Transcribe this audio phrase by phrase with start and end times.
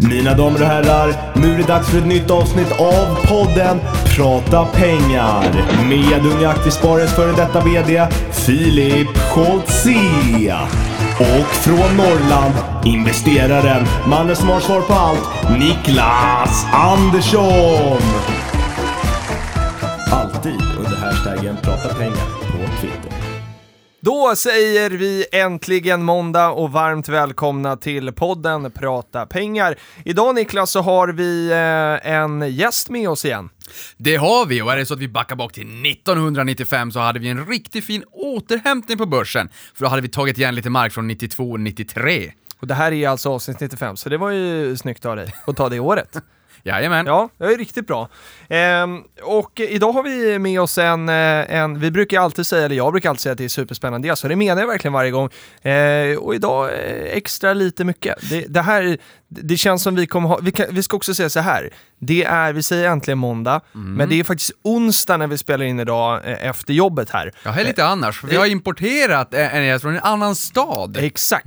[0.00, 3.80] Mina damer och herrar, nu är det dags för ett nytt avsnitt av podden
[4.16, 5.44] Prata pengar
[5.88, 10.56] med Unga Aktiesparares före detta VD Filip Scholtze.
[11.18, 12.54] Och från Norrland,
[12.84, 18.02] investeraren, mannen som har svar på allt, Niklas Andersson.
[20.12, 23.15] Alltid under hashtaggen Prata pengar på Twitter.
[24.06, 29.76] Då säger vi äntligen måndag och varmt välkomna till podden Prata pengar.
[30.04, 33.48] Idag Niklas så har vi eh, en gäst med oss igen.
[33.96, 37.18] Det har vi, och är det så att vi backar bak till 1995 så hade
[37.18, 40.92] vi en riktigt fin återhämtning på börsen, för då hade vi tagit igen lite mark
[40.92, 42.32] från 92 och 93.
[42.60, 45.56] Och det här är alltså avsnitt 95, så det var ju snyggt av dig att
[45.56, 46.16] ta det året.
[46.66, 47.06] Jajamän.
[47.06, 48.08] Ja, det är riktigt bra.
[48.48, 52.76] Ehm, och idag har vi med oss en, eh, en, vi brukar alltid säga, eller
[52.76, 55.10] jag brukar alltid säga att det är superspännande gäst, så det menar jag verkligen varje
[55.10, 55.28] gång.
[55.62, 58.30] Ehm, och idag eh, extra lite mycket.
[58.30, 61.30] Det, det här, det känns som vi kommer ha, vi, kan, vi ska också säga
[61.30, 65.38] så här, det är, vi säger äntligen måndag, men det är faktiskt onsdag när vi
[65.38, 67.32] spelar in idag eh, efter jobbet här.
[67.42, 70.96] Ja, här är lite annars, för vi har importerat en gäst från en annan stad.
[70.96, 71.46] Exakt.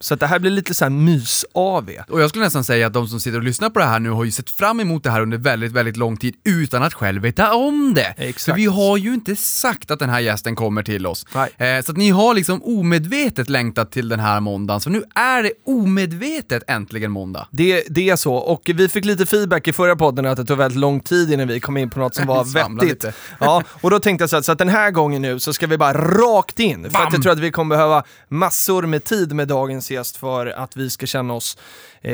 [0.00, 1.90] Så att det här blir lite så här mys-AV.
[2.08, 4.10] Och jag skulle nästan säga att de som sitter och lyssnar på det här nu
[4.10, 7.22] har ju sett fram emot det här under väldigt, väldigt lång tid utan att själv
[7.22, 8.14] veta om det.
[8.16, 8.44] Exakt.
[8.44, 11.26] För vi har ju inte sagt att den här gästen kommer till oss.
[11.34, 15.42] Eh, så att ni har liksom omedvetet längtat till den här måndagen, så nu är
[15.42, 17.48] det omedvetet äntligen måndag.
[17.50, 20.58] Det, det är så, och vi fick lite feedback i förra podden att det tog
[20.58, 22.44] väldigt lång tid innan vi kom in på något som var
[22.80, 23.04] vettigt.
[23.38, 25.66] Ja, och då tänkte jag så att, så att den här gången nu så ska
[25.66, 27.08] vi bara rakt in, för att Bam!
[27.12, 30.90] jag tror att vi kommer behöva massor med tid med dagens gäst för att vi
[30.90, 31.58] ska känna oss
[32.02, 32.12] eh,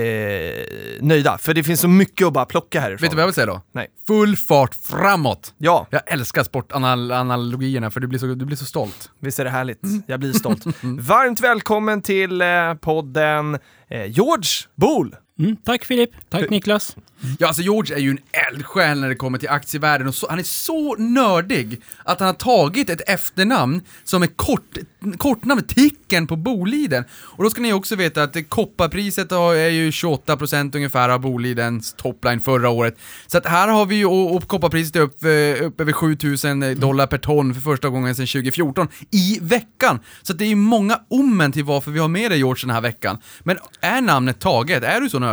[1.01, 1.39] nöjda.
[1.39, 3.03] För det finns så mycket att bara plocka härifrån.
[3.05, 3.63] Vet du vad jag vill säga då?
[3.73, 3.87] Nej.
[4.07, 5.55] Full fart framåt!
[5.59, 9.11] Ja, Jag älskar sportanalogierna för du blir så, du blir så stolt.
[9.21, 9.83] visst är det härligt?
[9.83, 10.03] Mm.
[10.07, 10.65] Jag blir stolt.
[10.83, 13.59] Varmt välkommen till eh, podden
[13.91, 15.15] eh, George Bool.
[15.39, 16.97] Mm, tack Filip, tack Niklas.
[17.39, 18.19] Ja, alltså George är ju en
[18.51, 22.35] eldsjäl när det kommer till aktievärlden och så, han är så nördig att han har
[22.35, 24.77] tagit ett efternamn som är kort,
[25.17, 27.05] kortnamnet Ticken på Boliden.
[27.13, 32.41] Och då ska ni också veta att kopparpriset är ju 28% ungefär av Bolidens topline
[32.41, 32.99] förra året.
[33.27, 36.81] Så att här har vi ju, och, och kopparpriset är upp, eh, upp över 7000
[36.81, 39.99] dollar per ton för första gången sedan 2014 i veckan.
[40.23, 42.75] Så att det är ju många omen till varför vi har med dig George den
[42.75, 43.19] här veckan.
[43.41, 44.85] Men är namnet taget?
[44.85, 45.28] Är du så nördig?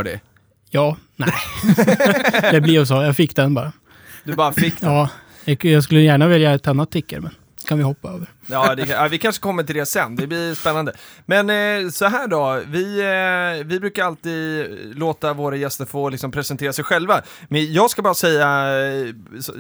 [0.70, 1.34] Ja, nej.
[2.52, 3.72] det blir ju så, jag fick den bara.
[4.24, 4.94] Du bara fick den.
[4.94, 5.10] Ja,
[5.46, 7.32] jag jag skulle gärna välja ett annat ticker, men
[7.66, 8.28] kan vi hoppa över.
[8.48, 10.94] Ja, det, ja, vi kanske kommer till det sen, det blir spännande.
[11.26, 14.68] Men eh, så här då, vi, eh, vi brukar alltid
[14.98, 17.22] låta våra gäster få liksom, presentera sig själva.
[17.50, 19.06] Men jag ska bara säga, eh,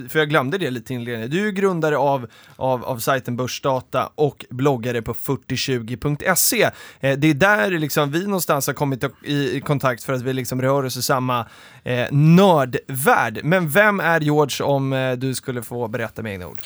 [0.09, 4.09] för jag glömde det lite i inledningen, du är grundare av, av, av sajten Börsdata
[4.15, 6.63] och bloggare på 4020.se.
[6.99, 10.33] Eh, det är där liksom, vi någonstans har kommit i, i kontakt för att vi
[10.33, 11.45] liksom rör oss i samma
[11.83, 13.39] eh, nördvärld.
[13.43, 16.61] Men vem är George om eh, du skulle få berätta med egna ord?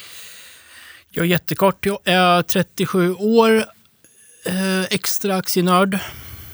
[1.11, 3.57] Jag är jättekort, jag är 37 år,
[4.45, 5.93] eh, extra aktienörd,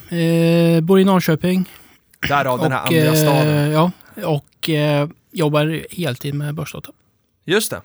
[0.09, 1.69] eh, bor i Norrköping.
[2.27, 3.71] Därav den här och, andra eh, staden.
[3.71, 3.91] Ja,
[4.23, 4.69] och
[5.31, 6.91] jobbar heltid med Börsdata.
[7.45, 7.81] Just det.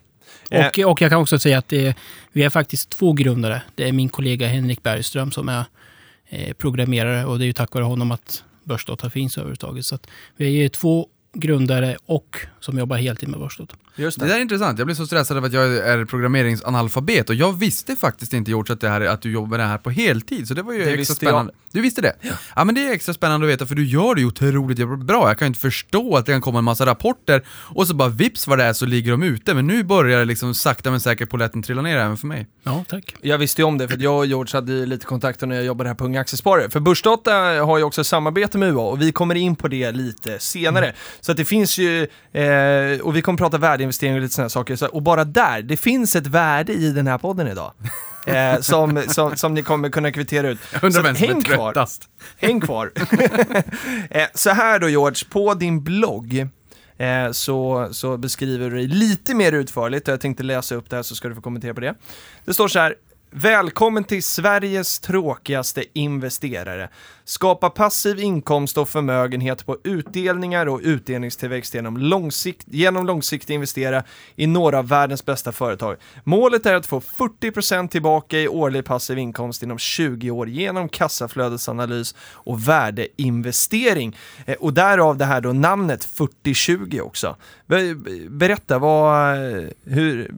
[0.50, 1.96] Och, och jag kan också säga att det,
[2.32, 3.62] vi är faktiskt två grundare.
[3.74, 5.64] Det är min kollega Henrik Bergström som är
[6.58, 9.86] programmerare och det är ju tack vare honom att Börsdata finns överhuvudtaget.
[9.86, 9.98] Så
[10.36, 13.76] vi är två grundare och som jobbar heltid med Börsdata.
[14.00, 17.34] Just Det där är intressant, jag blir så stressad av att jag är programmeringsanalfabet och
[17.34, 19.90] jag visste faktiskt inte George att, det här, att du jobbar med det här på
[19.90, 21.52] heltid, så det var ju Det extra spännande.
[21.72, 22.16] Du visste det?
[22.56, 22.64] Ja.
[22.64, 25.28] men det är extra spännande att veta för du gör det ju otroligt bra.
[25.28, 28.08] Jag kan ju inte förstå att det kan komma en massa rapporter och så bara
[28.08, 31.00] vips vad det är så ligger de ute, men nu börjar det liksom sakta men
[31.00, 32.46] säkert polletten trilla ner även för mig.
[32.62, 33.14] Ja, tack.
[33.20, 35.64] Jag visste ju om det, för jag och George hade ju lite kontakter när jag
[35.64, 36.70] jobbade här på Unga Aktiesparare.
[36.70, 37.32] För Börsdata
[37.64, 40.94] har ju också samarbete med UA och vi kommer in på det lite senare.
[41.20, 43.58] Så att det finns ju, eh, och vi kommer prata
[43.90, 44.76] värdeinvestering och lite sådana saker.
[44.76, 47.72] Så, och bara där, det finns ett värde i den här podden idag.
[48.26, 50.58] Eh, som, som, som ni kommer kunna kvittera ut.
[50.72, 51.86] Jag undrar Så vem är häng kvar.
[52.36, 52.92] Häng kvar.
[54.10, 56.48] eh, så här då George, på din blogg
[56.98, 60.96] eh, så, så beskriver du dig lite mer utförligt och jag tänkte läsa upp det
[60.96, 61.94] här så ska du få kommentera på det.
[62.44, 62.94] Det står så här.
[63.32, 66.88] Välkommen till Sveriges tråkigaste investerare.
[67.24, 74.04] Skapa passiv inkomst och förmögenhet på utdelningar och utdelningstillväxt genom, långsikt, genom långsiktigt investera
[74.36, 75.96] i några av världens bästa företag.
[76.24, 82.14] Målet är att få 40% tillbaka i årlig passiv inkomst inom 20 år genom kassaflödesanalys
[82.32, 84.16] och värdeinvestering.
[84.46, 87.36] Eh, och därav det här då namnet 4020 också.
[88.28, 90.34] Berätta, vad, eh, hur,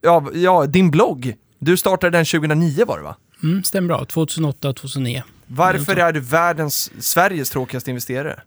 [0.00, 3.16] ja, ja, din blogg, du startade den 2009 var det va?
[3.42, 4.04] Mm, stämmer bra.
[4.04, 5.22] 2008, 2009.
[5.46, 8.40] Varför är du världens, Sveriges tråkigaste investerare?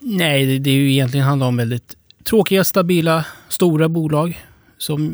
[0.00, 4.44] Nej, det, det är ju egentligen handlar om väldigt tråkiga, stabila, stora bolag.
[4.78, 5.06] Som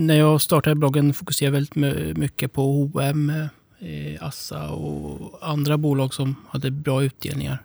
[0.00, 3.30] när jag startade bloggen fokuserade väldigt my- mycket på H&M,
[3.78, 7.62] eh, Assa och andra bolag som hade bra utdelningar.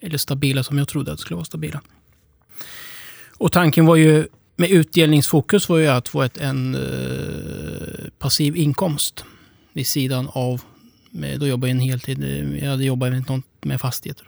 [0.00, 1.80] Eller stabila som jag trodde att skulle vara stabila.
[3.38, 4.26] Och tanken var ju
[4.62, 9.24] med utdelningsfokus var ju att få ett, en eh, passiv inkomst
[9.72, 10.62] vid sidan av,
[11.10, 14.26] med, då jobbade jag en heltid, eh, jag hade jobbat med, något med fastigheter.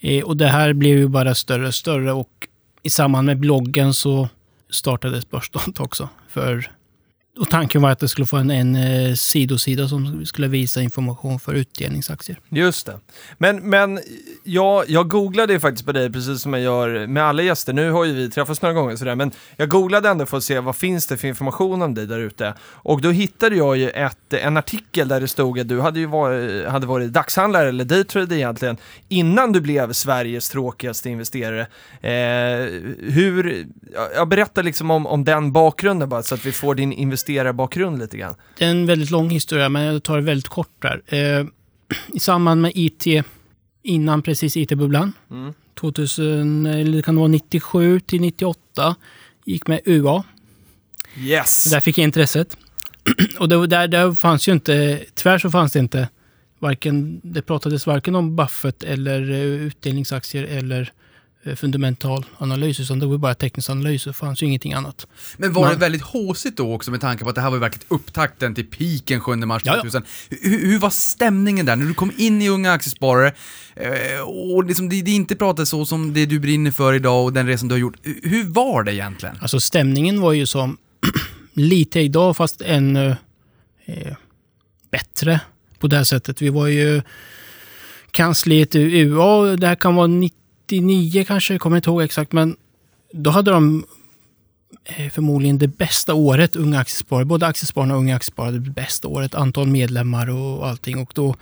[0.00, 2.48] Eh, och det här blev ju bara större och större och
[2.82, 4.28] i samband med bloggen så
[4.70, 6.08] startades Börsdata också.
[6.28, 6.72] För,
[7.38, 11.40] och tanken var att det skulle få en, en eh, sidosida som skulle visa information
[11.40, 12.40] för utdelningsaktier.
[12.48, 12.98] Just det.
[13.38, 14.00] Men, men
[14.44, 17.72] jag, jag googlade ju faktiskt på dig, precis som jag gör med alla gäster.
[17.72, 20.60] Nu har ju vi träffats några gånger sådär, men jag googlade ändå för att se
[20.60, 22.54] vad finns det för information om dig där ute.
[22.62, 26.06] Och då hittade jag ju ett, en artikel där det stod att du hade ju
[26.06, 28.76] varit, hade varit dagshandlare, eller daytrader egentligen,
[29.08, 31.66] innan du blev Sveriges tråkigaste investerare.
[32.00, 33.66] Eh, hur,
[34.14, 37.98] jag berättar liksom om, om den bakgrunden bara, så att vi får din investering investerarbakgrund
[37.98, 38.34] lite grann.
[38.58, 41.02] Det är en väldigt lång historia, men jag tar det väldigt kort där.
[41.06, 41.46] Eh,
[42.14, 43.24] I samband med IT,
[43.82, 45.52] innan precis IT-bubblan, Mm.
[45.80, 48.96] 2000, eller det kan vara 97 till 98,
[49.44, 50.24] gick med UA.
[51.18, 51.62] Yes!
[51.62, 52.56] Så där fick jag intresset.
[53.38, 56.08] Och det, där, där fanns ju inte, tyvärr så fanns det inte,
[56.58, 60.92] varken, det pratades varken om Buffett eller eh, utdelningsaktier eller
[61.54, 65.06] fundamental analys, utan det var bara teknisk analys, det fanns ju ingenting annat.
[65.36, 67.56] Men var Man- det väldigt haussigt då också med tanke på att det här var
[67.56, 69.80] ju verkligen upptakten till piken 7 mars Ja, ja.
[69.82, 70.02] 2000?
[70.30, 73.32] Hur, hur var stämningen där när du kom in i Unga Aktiesparare
[73.76, 77.32] eh, och liksom det, det inte pratades så som det du brinner för idag och
[77.32, 77.96] den resan du har gjort.
[78.22, 79.36] Hur- var det egentligen?
[79.40, 80.76] Alltså stämningen var ju som
[81.52, 83.16] lite idag, fast ännu
[83.84, 84.12] eh,
[84.90, 85.40] bättre
[85.78, 86.42] på det här sättet.
[86.42, 87.02] Vi var ju
[88.10, 90.06] kansliet i UA, det här kan vara
[90.70, 92.56] 99 kanske, jag kommer inte ihåg exakt, men
[93.12, 93.86] då hade de
[94.84, 97.24] eh, förmodligen det bästa året Unga Aktiesparare.
[97.24, 100.98] Både Aktiespararna och Unga Aktiesparare det bästa året, antal medlemmar och allting.
[100.98, 101.36] Och då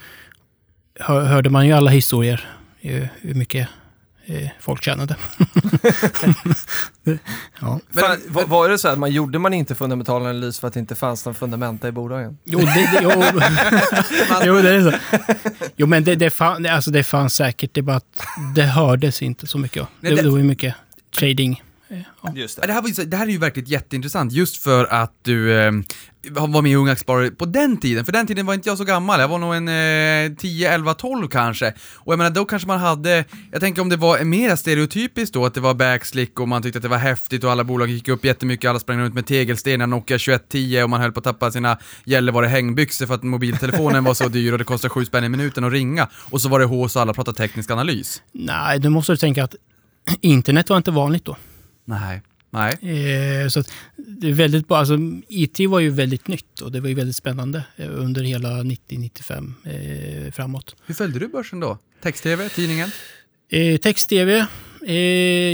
[1.00, 2.48] hörde man ju alla historier,
[2.80, 3.68] hur mycket
[4.26, 5.16] eh, folk tjänade.
[7.60, 7.80] ja.
[7.94, 10.80] Fan, var, var det så att man gjorde man inte fundamental analys för att det
[10.80, 12.38] inte fanns någon fundamenta i bolagen?
[12.44, 13.10] Jo, det, det, jo,
[14.44, 14.92] jo, det är så.
[15.76, 18.22] Jo, men det, det, fann, alltså det fanns säkert, det bara att
[18.54, 19.86] det hördes inte så mycket.
[20.00, 20.74] Det- det var ju mycket
[21.18, 21.62] trading.
[21.88, 22.32] Eh, Ja.
[22.34, 25.12] Just Ja, Det här, var ju, det här är ju verkligen jätteintressant just för att
[25.22, 25.72] du eh,
[26.30, 28.04] var med i Unga Aktiesparare på den tiden.
[28.04, 29.68] För den tiden var inte jag så gammal, jag var nog en
[30.32, 31.74] eh, 10, 11, 12 kanske.
[31.94, 35.46] Och jag menar då kanske man hade, jag tänker om det var mer stereotypiskt då,
[35.46, 38.08] att det var backslick och man tyckte att det var häftigt och alla bolag gick
[38.08, 41.50] upp jättemycket, alla sprang runt med tegelstenar, Nokia 2110 och man höll på att tappa
[41.50, 45.28] sina Gällivare hängbyxor för att mobiltelefonen var så dyr och det kostade 7 spänn i
[45.28, 46.08] minuten att ringa.
[46.30, 48.22] Och så var det hås och alla pratade teknisk analys.
[48.32, 49.54] Nej, du måste du tänka att
[50.20, 51.36] internet var inte vanligt då.
[51.84, 52.22] Nej.
[52.50, 52.72] Nej.
[53.42, 54.76] Eh, så att det är väldigt bra.
[54.76, 54.98] Alltså,
[55.28, 59.52] IT var ju väldigt nytt och det var ju väldigt spännande eh, under hela 90-95
[60.26, 60.76] eh, framåt.
[60.86, 61.78] Hur följde du börsen då?
[62.02, 62.90] Text-tv, tidningen?
[63.48, 64.46] Eh, Text-tv.
[64.86, 64.94] Eh,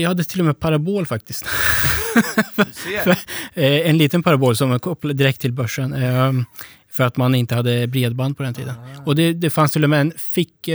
[0.01, 1.47] jag hade till och med parabol faktiskt.
[2.73, 3.09] Ser.
[3.55, 5.93] Eh, en liten parabol som var kopplad direkt till börsen.
[5.93, 6.33] Eh,
[6.91, 8.75] för att man inte hade bredband på den tiden.
[9.07, 10.69] Och det, det fanns till och med en fick,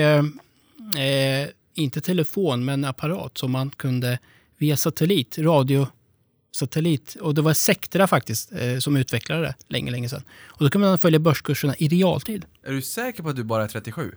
[1.76, 4.20] inte telefon, men apparat som man kunde
[4.58, 7.16] via satellit, radiosatellit.
[7.22, 10.24] Och det var Sectra faktiskt eh, som utvecklade det länge, länge sedan.
[10.48, 12.46] Och då kunde man följa börskurserna i realtid.
[12.64, 14.12] Är du säker på att du bara är 37?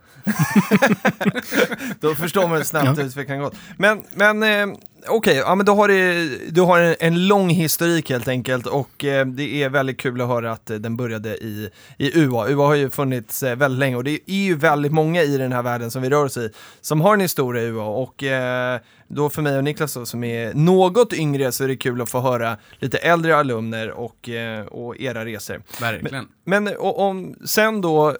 [2.00, 3.54] Då förstår man hur snabbt utvecklingen gått.
[3.76, 4.78] Men, men eh,
[5.08, 9.04] okej, ja, men då har det, du har en, en lång historik helt enkelt och
[9.04, 12.48] eh, det är väldigt kul att höra att eh, den började i, i UA.
[12.48, 15.52] UA har ju funnits eh, väldigt länge och det är ju väldigt många i den
[15.52, 18.80] här världen som vi rör oss i som har en historia i UA och eh,
[19.08, 22.10] då för mig och Niklas då, som är något yngre så är det kul att
[22.10, 25.62] få höra lite äldre alumner och, eh, och era resor.
[25.80, 26.28] Verkligen.
[26.44, 28.16] Men och, om, sen då,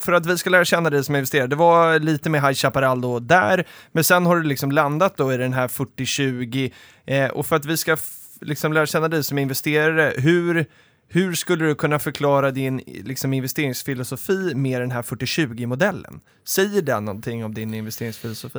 [0.00, 3.00] för att vi ska lära känna dig som investerare, det var lite med High Chaparral
[3.00, 6.72] då där, men sen har du liksom landat då i den här 40-20,
[7.06, 7.96] eh, och för att vi ska
[8.40, 10.66] liksom lära känna dig som investerare, hur,
[11.12, 16.20] hur skulle du kunna förklara din liksom, investeringsfilosofi med den här 40-20-modellen?
[16.44, 18.58] Säger den någonting om din investeringsfilosofi?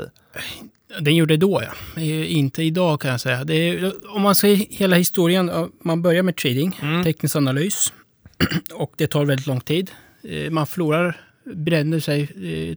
[1.00, 2.02] Den gjorde det då, ja.
[2.02, 3.38] Eh, Inte idag kan jag säga.
[3.42, 7.04] Är, om man säger hela historien, man börjar med trading, Mm.
[7.04, 7.94] teknisk analys.
[8.74, 9.92] Och det tar väldigt lång tid.
[10.24, 11.22] Eh, Man förlorar,
[11.56, 12.76] bränner sig eh,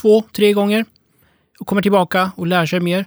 [0.00, 0.84] två, tre gånger.
[1.60, 3.04] Och kommer tillbaka och lär sig mer.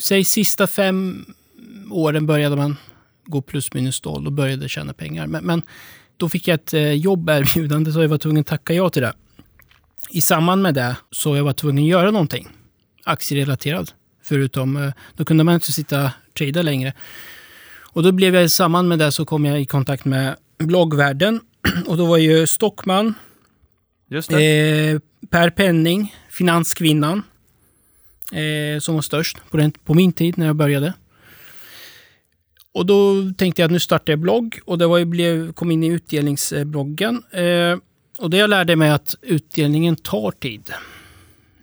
[0.00, 1.24] Säg sista fem
[1.90, 2.76] åren började man
[3.24, 5.26] gå plus minus noll och började tjäna pengar.
[5.26, 5.62] Men, men
[6.16, 9.02] då fick jag ett eh, jobb erbjudande så jag var tvungen att tacka ja till
[9.02, 9.12] det.
[10.10, 12.48] I samband med det så jag var tvungen att göra någonting
[13.04, 13.94] aktierelaterat.
[14.22, 16.92] Förutom, eh, då kunde man inte sitta och trada längre.
[17.82, 21.40] Och då blev jag i samband med det så kom jag i kontakt med bloggvärlden.
[21.86, 23.14] Och då var ju Stockman,
[24.08, 24.38] Just eh,
[25.30, 27.22] Per Penning, Finanskvinnan,
[28.32, 30.92] eh, som var störst på, den, på min tid när jag började.
[32.74, 35.70] Och då tänkte jag att nu startar jag blogg och det var ju, blev, kom
[35.70, 37.22] in i utdelningsbloggen.
[37.32, 37.78] Eh,
[38.18, 40.72] och det jag lärde mig att utdelningen tar tid.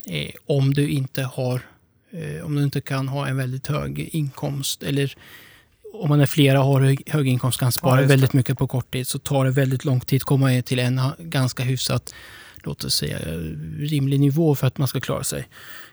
[0.10, 1.62] Eh, om du inte har,
[2.12, 5.16] eh, om du inte kan ha en väldigt hög inkomst eller
[5.94, 8.08] om man är flera har hög, hög inkomst kan spara det.
[8.08, 11.02] väldigt mycket på kort tid så tar det väldigt lång tid att komma till en
[11.20, 12.14] ganska hyfsat,
[12.64, 13.20] låt oss säga,
[13.80, 15.48] rimlig nivå för att man ska klara sig.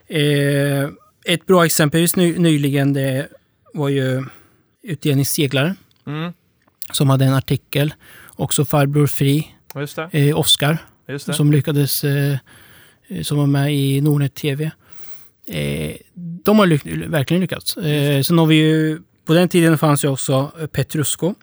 [0.07, 0.89] Eh,
[1.25, 3.29] ett bra exempel just ny, nyligen det
[3.75, 4.25] var ju
[4.83, 5.75] utdelningsseglare
[6.07, 6.33] Mm.
[6.93, 7.95] som hade en artikel.
[8.37, 9.55] Också farbror Fri,
[10.13, 10.37] eh,
[11.25, 11.33] det.
[11.37, 12.37] som lyckades, eh,
[13.09, 14.71] eh, som var med i Nordnet TV.
[15.47, 15.97] Eh,
[16.45, 17.77] de har lyck- verkligen lyckats.
[17.77, 21.35] Eh, sen har vi ju, på den tiden fanns ju också eh, Petrusko,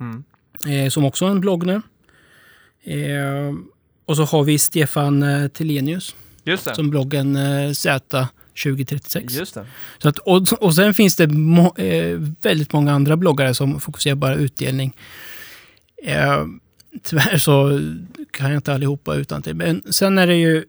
[0.00, 0.24] Mm.
[0.68, 1.82] eh, som också har en blogg nu.
[2.84, 3.54] Eh,
[4.06, 6.16] och så har vi Stefan eh, Telenius,
[6.76, 7.72] som bloggen eh,
[8.64, 9.38] Z2036.
[9.38, 9.66] Just det.
[9.98, 14.14] Så att, och, och sen finns det må, eh, väldigt många andra bloggare som fokuserar
[14.14, 14.96] bara utdelning.
[16.04, 16.44] Eh,
[17.02, 17.80] tyvärr så
[18.30, 19.54] kan jag inte allihopa utan till.
[19.54, 20.64] Men sen är det ju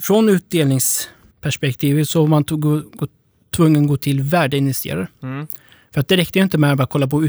[0.00, 3.08] från utdelningsperspektivet så man tog, gå,
[3.56, 5.08] tvungen att gå till värdeinvesterare.
[5.22, 5.46] Mm.
[5.94, 7.28] För att det räckte ju inte med att bara kolla på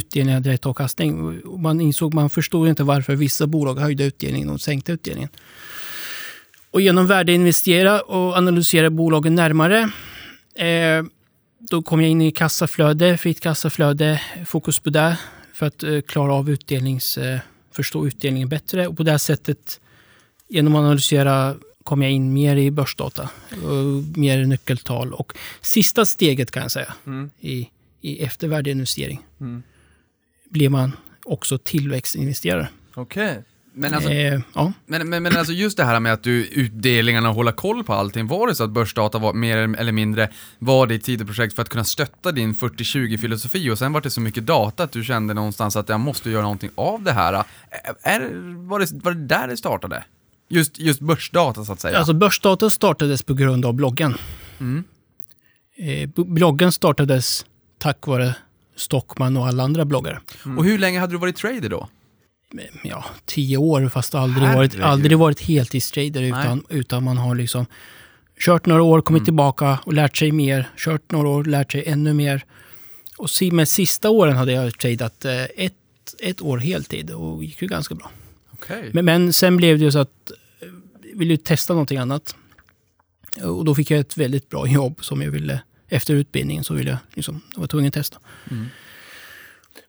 [0.65, 1.41] avkastning.
[1.45, 5.29] Och Man insåg, man förstod inte varför vissa bolag höjde utdelningen och sänkte utdelningen.
[6.75, 9.89] Och genom värdeinvestera och analysera bolagen närmare
[10.55, 11.03] eh,
[11.59, 15.17] då kom jag in i kassaflöde, fritt kassaflöde, fokus på det
[15.53, 17.39] för att eh, klara av utdelnings, eh,
[17.71, 18.87] förstå utdelningen bättre.
[18.87, 19.79] Och på det sättet,
[20.47, 23.29] genom att analysera, kom jag in mer i börsdata,
[23.63, 25.13] och mer nyckeltal.
[25.13, 27.29] Och sista steget kan jag säga, Mm.
[27.39, 27.69] i,
[28.01, 29.63] i efter värdeinvestering, Mm.
[30.49, 30.91] blir man
[31.25, 32.67] också tillväxtinvesterare.
[32.93, 33.43] Okej.
[33.77, 34.73] Men alltså, eh, ja.
[34.85, 37.93] men, men, men alltså just det här med att du utdelningarna och hålla koll på
[37.93, 40.29] allting, var det så att börsdata var mer eller mindre
[40.59, 44.45] var ditt sidoprojekt för att kunna stötta din 40-20-filosofi och sen var det så mycket
[44.45, 47.43] data att du kände någonstans att jag måste göra någonting av det här.
[48.01, 48.19] Är,
[48.67, 50.03] var, det, var det där det startade?
[50.49, 51.97] Just, just börsdata så att säga?
[51.97, 54.15] Alltså börsdata startades på grund av bloggen.
[54.59, 54.83] Mm.
[55.77, 57.45] Eh, bloggen startades
[57.77, 58.35] tack vare
[58.75, 60.19] Stockman och alla andra bloggare.
[60.57, 61.89] Och hur länge hade du varit trader då?
[62.83, 67.65] Ja, tio år fast aldrig varit, aldrig varit heltidstrader utan, utan man har liksom
[68.39, 70.69] kört några år, kommit tillbaka och lärt sig mer.
[70.77, 72.45] Kört några år, lärt sig ännu mer.
[73.17, 75.73] Och med sista åren hade jag tradat eh, ett,
[76.19, 78.11] ett år heltid och gick ju ganska bra.
[78.51, 78.89] Okej.
[78.93, 80.31] Men, men sen blev det ju så att
[80.61, 80.67] eh,
[81.11, 82.35] jag ville ju testa någonting annat.
[83.43, 86.89] Och då fick jag ett väldigt bra jobb som jag ville, efter utbildningen så ville
[86.89, 88.17] jag, liksom, jag var tvungen att testa.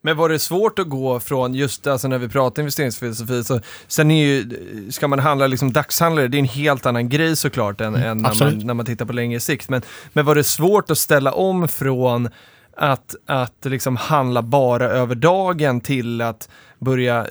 [0.03, 4.11] Men var det svårt att gå från just alltså när vi pratar investeringsfilosofi, så sen
[4.11, 4.51] är ju,
[4.91, 8.35] ska man handla liksom dagshandlare, det är en helt annan grej såklart än, än när,
[8.45, 9.69] man, när man tittar på längre sikt.
[9.69, 12.29] Men, men var det svårt att ställa om från
[12.77, 16.49] att, att liksom handla bara över dagen till att
[16.79, 17.27] börja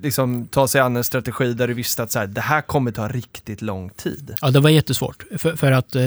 [0.00, 2.92] liksom, ta sig an en strategi där du visste att så här, det här kommer
[2.92, 4.34] ta riktigt lång tid?
[4.40, 5.24] Ja, det var jättesvårt.
[5.38, 6.02] För, för att eh,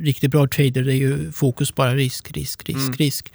[0.00, 2.92] riktigt bra trader, det är ju fokus bara risk, risk, risk, Mm.
[2.92, 3.32] risk.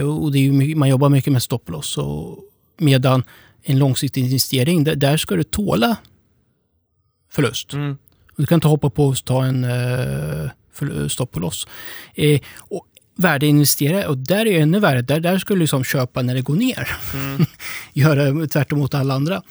[0.00, 1.98] Och det är ju man jobbar mycket med stop loss.
[1.98, 2.38] Och
[2.78, 3.24] medan
[3.62, 5.96] en långsiktig investering, där, där ska du tåla
[7.32, 7.72] förlust.
[7.72, 7.96] Mm.
[8.36, 11.66] Du kan inte hoppa på och ta en uh, stopp och loss.
[12.14, 15.02] Eh, och värdeinvestera, och där är det ännu värre.
[15.02, 16.88] Där, där ska du liksom köpa när det går ner.
[17.14, 17.46] Mm.
[17.92, 19.42] Göra tvärt emot alla andra.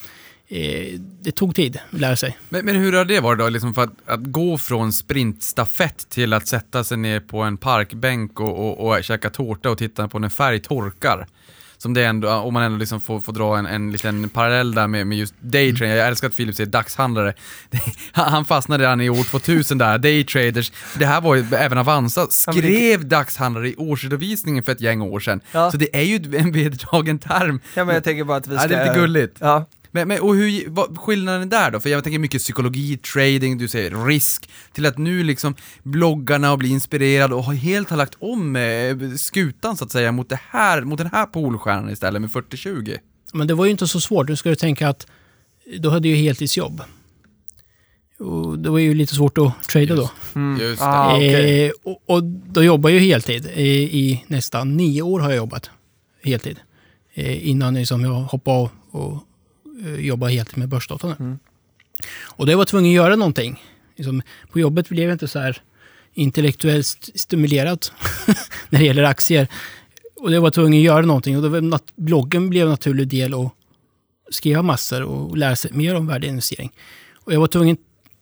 [0.53, 2.37] Eh, det tog tid att lära sig.
[2.49, 6.33] Men, men hur har det varit då, liksom för att, att gå från sprintstafett till
[6.33, 10.19] att sätta sig ner på en parkbänk och, och, och käka tårta och titta på
[10.19, 11.27] när färg torkar?
[11.77, 14.87] Som det ändå, om man ändå liksom får, får dra en, en liten parallell där
[14.87, 15.95] med, med just daytrading.
[15.95, 17.33] Jag älskar att Filip säger dagshandlare.
[18.11, 20.71] Han han fastnade redan i år 2000 där, daytraders.
[20.99, 25.41] Det här var ju även Avanza, skrev dagshandlare i årsredovisningen för ett gäng år sedan.
[25.51, 25.71] Ja.
[25.71, 27.59] Så det är ju en vedertagen term.
[27.75, 28.63] Ja, men jag tänker bara att vi ska...
[28.63, 29.37] Ja, det är lite gulligt.
[29.39, 29.65] Ja.
[29.91, 31.79] Men, men och hur, vad skillnaden där då?
[31.79, 36.57] För jag tänker mycket psykologi, trading, du säger risk, till att nu liksom bloggarna och
[36.57, 40.39] bli inspirerad och har helt har lagt om eh, skutan så att säga mot, det
[40.49, 42.97] här, mot den här polstjärnan istället med 40-20.
[43.33, 44.29] Men det var ju inte så svårt.
[44.29, 45.07] Nu ska du tänka att
[45.79, 46.81] då hade ju heltidsjobb.
[48.19, 50.11] Och det var ju lite svårt att trada då.
[50.35, 50.61] Mm.
[50.61, 50.87] Just det.
[50.87, 51.65] Ah, okej.
[51.65, 53.45] eh, och, och då jobbar jag ju heltid.
[53.55, 53.69] I,
[53.99, 55.69] I nästan nio år har jag jobbat
[56.23, 56.59] heltid.
[57.13, 59.23] Eh, innan liksom jag hoppade av och
[59.85, 61.15] eh, jobbade heltid med börsdata nu.
[61.19, 61.39] Mm.
[62.23, 63.63] Och då var jag tvungen att göra någonting.
[63.95, 64.21] Liksom,
[64.51, 65.61] på jobbet blev jag inte så här
[66.13, 67.85] intellektuellt st- stimulerad
[68.69, 69.47] när det gäller aktier.
[70.15, 73.07] Och jag var tvungen att göra någonting och då var nat- bloggen blev en naturlig
[73.07, 73.53] del att
[74.29, 76.71] skriva massor och lära sig mer om värdeinvestering.
[77.15, 77.77] Och jag var tvungen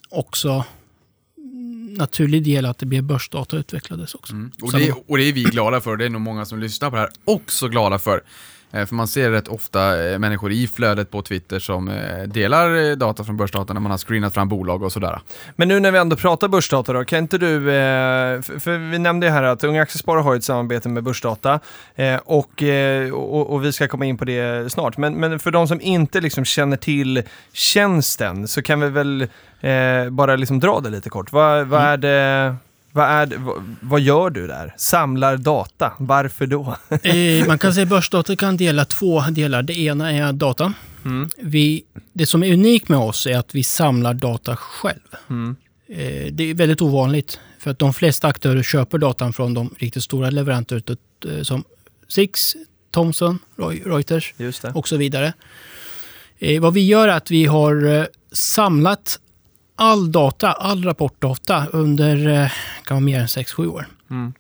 [0.10, 0.66] också
[1.38, 4.34] mm, naturlig del att det blev börsdata utvecklades också.
[4.34, 4.52] Mm.
[4.62, 6.96] Och, det, och det är vi glada för, det är nog många som lyssnar på
[6.96, 8.24] det här också glada för.
[8.72, 12.96] Eh, För man ser rätt ofta eh, människor i flödet på Twitter som eh, delar
[12.96, 15.20] data från börsdata när man har screenat fram bolag och sådär.
[15.56, 17.60] Men nu när vi ändå pratar börsdata då, kan inte du,
[18.60, 21.60] för, vi nämnde ju här att Unga Aktiesparare har ett samarbete med börsdata
[22.24, 22.64] och,
[23.12, 24.98] och, och vi ska komma in på det snart.
[24.98, 27.24] Men, men för de som inte liksom känner till
[27.54, 29.28] tjänsten så kan vi väl
[30.12, 31.32] bara liksom dra det lite kort.
[31.32, 32.56] Vad, vad är det
[32.92, 34.74] vad, är det, vad, vad gör du där?
[34.78, 35.94] Samlar data.
[36.00, 36.76] Varför då?
[37.04, 39.64] Eh, man kan säga att börsdata kan dela två delar.
[39.64, 40.74] Det ena är data.
[41.06, 41.30] Mm.
[41.38, 45.00] Vi, det som är unikt med oss är att vi samlar data själv.
[45.30, 45.56] Mm.
[45.90, 47.40] Eh, det är väldigt ovanligt.
[47.60, 51.64] För att de flesta aktörer köper datan från de riktigt stora leverantörer eh, som
[52.08, 52.56] Six,
[52.92, 53.40] Thomson,
[53.86, 54.72] Reuters Just det.
[54.76, 55.34] och så vidare.
[56.40, 59.20] Eh, vad vi gör är att vi har samlat
[59.76, 62.52] all data, all rapportdata under
[62.90, 63.88] kan vara mer än 6-7 år.
[64.12, 64.34] Mm.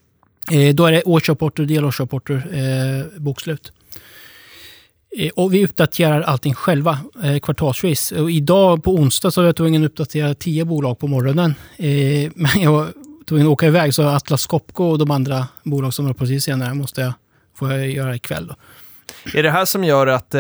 [0.51, 3.71] Eh, då är det årsrapporter, delårsrapporter, eh, bokslut.
[5.17, 8.11] Eh, och vi uppdaterar allting själva, eh, kvartalsvis.
[8.11, 11.55] Och idag på onsdag så var jag tvungen att uppdatera 10 bolag på morgonen.
[11.77, 12.87] Eh, men jag var
[13.27, 16.73] tvungen att åka iväg så Atlas Copco och de andra bolag som var precis senare
[16.73, 17.13] måste jag,
[17.55, 18.47] får jag göra ikväll.
[18.47, 18.55] Då.
[19.33, 20.39] Är det här som gör att, eh,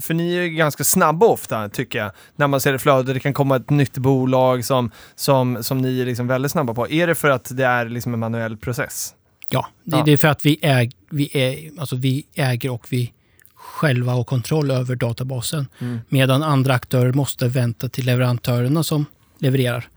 [0.00, 3.34] för ni är ganska snabba ofta tycker jag, när man ser det flödet, det kan
[3.34, 6.88] komma ett nytt bolag som, som, som ni är liksom väldigt snabba på.
[6.90, 9.14] Är det för att det är liksom en manuell process?
[9.50, 10.02] Ja, det, Ja.
[10.04, 13.12] det är för att vi, äg, vi, är, alltså vi äger och vi
[13.54, 15.66] själva har kontroll över databasen.
[15.78, 16.00] Mm.
[16.08, 19.06] Medan andra aktörer måste vänta till leverantörerna som
[19.38, 19.88] levererar.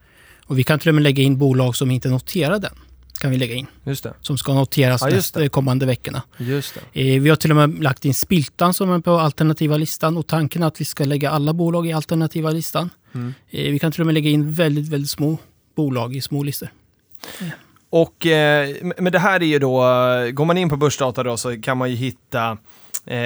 [0.46, 2.76] Och vi kan till och med lägga in bolag som inte noterar den.
[3.20, 3.68] Kan vi lägga in.
[3.84, 4.14] Just det.
[4.22, 5.02] Som ska noteras
[5.36, 5.50] Ja, det.
[5.50, 6.22] kommande veckorna.
[6.38, 7.16] Just det.
[7.16, 10.18] Eh, vi har till och med lagt in Spiltan som är på alternativa listan.
[10.18, 12.90] Och tanken är att vi ska lägga alla bolag i alternativa listan.
[13.14, 13.34] Mm.
[13.50, 15.38] Eh, vi kan till och med lägga in väldigt, väldigt små
[15.76, 16.70] bolag i små listor.
[17.90, 19.78] Och, eh, men det här är ju då,
[20.34, 22.58] går man in på börsdata då så kan man ju hitta
[23.08, 23.18] Eh,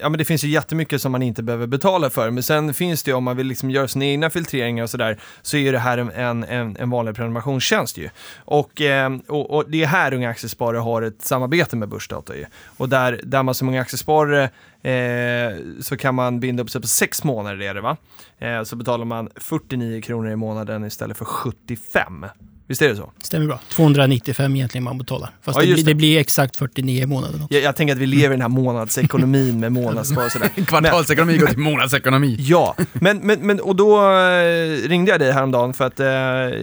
[0.00, 3.02] ja men det finns ju jättemycket som man inte behöver betala för, men sen finns
[3.02, 5.72] det ju om man vill liksom göra sina egna filtreringar och sådär, så är ju
[5.72, 8.08] det här en, en, en, vanlig prenumerationstjänst ju.
[8.38, 12.44] Och, eh, och, och det är här Unga Aktiesparare har ett samarbete med Börsdata ju.
[12.76, 14.50] Och där, där man som Unga Aktiesparare
[14.82, 17.96] eh, så kan man binda upp sig på sex månader är det va?
[18.38, 22.26] Eh, så betalar man 49 kronor i månaden istället för 75.
[22.68, 23.12] Visst är det så?
[23.22, 23.60] Stämmer bra.
[23.68, 25.30] 295 egentligen man betalar.
[25.42, 25.90] Fast Ja, det, blir, det.
[25.90, 27.42] det blir exakt 49 i månaden.
[27.42, 27.54] också.
[27.54, 30.48] Jag, jag tänker att vi lever i den här månadsekonomin med månadsspar och sådär.
[30.66, 32.36] Kvartalsekonomi går till månadsekonomi.
[32.48, 36.06] Ja, men, men, men och då eh, ringde jag dig häromdagen för att eh,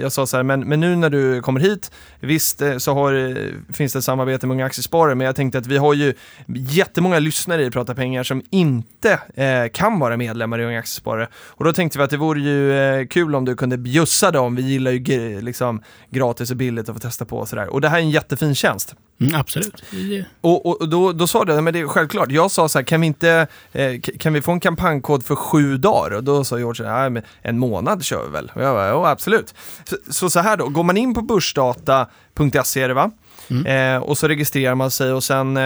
[0.01, 3.13] jag sa så här, men, men nu när du kommer hit, visst eh, så har,
[3.13, 3.35] eh,
[3.73, 6.13] finns det ett samarbete med Unga Aktiesparare, men jag tänkte att vi har ju
[6.47, 11.27] jättemånga lyssnare i Prata Pengar som inte eh, kan vara medlemmar i Unga Aktiesparare.
[11.35, 14.55] Och då tänkte vi att det vore ju eh, kul om du kunde bjussa dem,
[14.55, 17.67] vi gillar ju liksom gratis och billigt att få testa på och sådär.
[17.73, 18.95] Och det här är en jättefin tjänst.
[19.21, 19.83] Mm, absolut.
[20.41, 22.83] Och, och, och då, då sa du, men det är självklart, jag sa så här,
[22.85, 26.15] kan vi inte, eh, kan vi få en kampanjkod för sju dagar?
[26.15, 28.51] Och då sa George, nej men en månad kör vi väl?
[28.55, 29.53] Och jag bara, ja absolut.
[29.85, 33.11] Så, så så här då, går man in på börsdata.se är det va?
[33.65, 35.63] Eh, och så registrerar man sig och sen eh,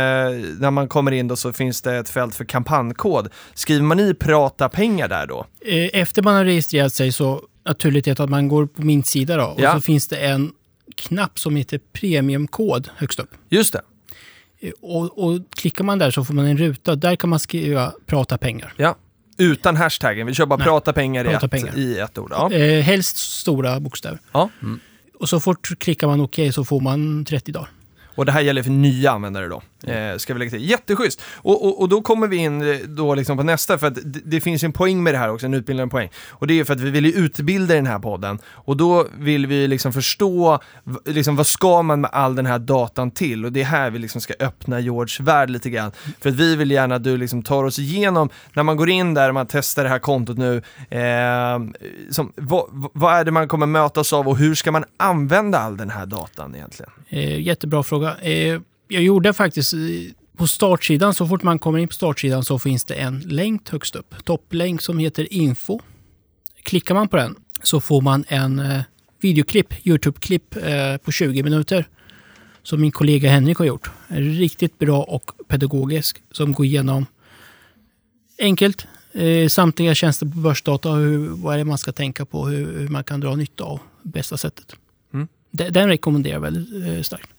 [0.60, 3.30] när man kommer in då så finns det ett fält för kampanjkod.
[3.54, 5.46] Skriver man i prata pengar där då?
[5.66, 9.38] Eh, Efter man har registrerat sig så naturligt är att man går på min sida
[9.38, 9.74] då, och Ja.
[9.74, 10.52] så finns det en
[10.96, 13.30] knapp som heter premiumkod högst upp.
[13.50, 13.82] Just det,
[14.60, 16.96] Eh, Och, och klickar man där så får man en ruta.
[16.96, 18.74] Där kan man skriva prata pengar.
[18.78, 18.96] ja.
[19.40, 21.78] Utan hashtaggen, vi kör bara Nej, prata pengar, i, prata ett, pengar.
[21.78, 22.32] i ett ord.
[22.32, 22.52] Ja.
[22.52, 24.20] Eh, helst stora bokstäver.
[24.32, 24.50] Ja.
[25.20, 27.70] Och så fort klickar man OK så får man 30 dagar.
[28.16, 29.62] Och det här gäller för nya användare då.
[29.84, 30.70] Eh, ska vi lägga till.
[30.70, 31.22] Jätteschysst!
[31.36, 34.20] Och, och, och då kommer vi in eh, då liksom på nästa, för att det,
[34.26, 36.10] det finns en poäng med det här också, en utbildande poäng.
[36.30, 38.40] Och det är ju för att vi vill ju utbilda i den här podden.
[38.46, 40.60] Och då vill vi liksom förstå,
[41.06, 43.46] liksom, vad ska man med all den här datan till?
[43.46, 45.92] Och det är här vi liksom ska öppna Georges värld lite grann.
[46.20, 49.14] För att vi vill gärna att du liksom tar oss igenom, när man går in
[49.14, 51.60] där och man testar det här kontot nu, eh,
[52.12, 55.78] som, vad, vad är det man kommer mötas av och hur ska man använda all
[55.78, 56.92] den här datan egentligen?
[57.10, 58.18] Eh, jättebra fråga.
[58.18, 59.74] Eh, jag gjorde faktiskt
[60.38, 63.96] på startsidan, så fort man kommer in på startsidan så finns det en länk högst
[63.96, 64.16] upp.
[64.24, 65.80] Topplänk som heter info.
[66.64, 68.82] Klickar man på den så får man en eh,
[69.22, 71.88] videoklipp, Youtube-klipp eh, på 20 minuter.
[72.64, 73.90] Som min kollega Henrik har gjort.
[74.08, 76.22] Riktigt bra och pedagogisk.
[76.32, 77.06] Som går igenom
[78.40, 82.80] enkelt eh, samtliga tjänster på börsdata hur, vad är det man ska tänka på, hur,
[82.80, 84.76] hur man kan dra nytta av bästa sättet.
[85.14, 85.28] Mm.
[85.52, 87.30] Den, den rekommenderar jag väldigt eh, starkt.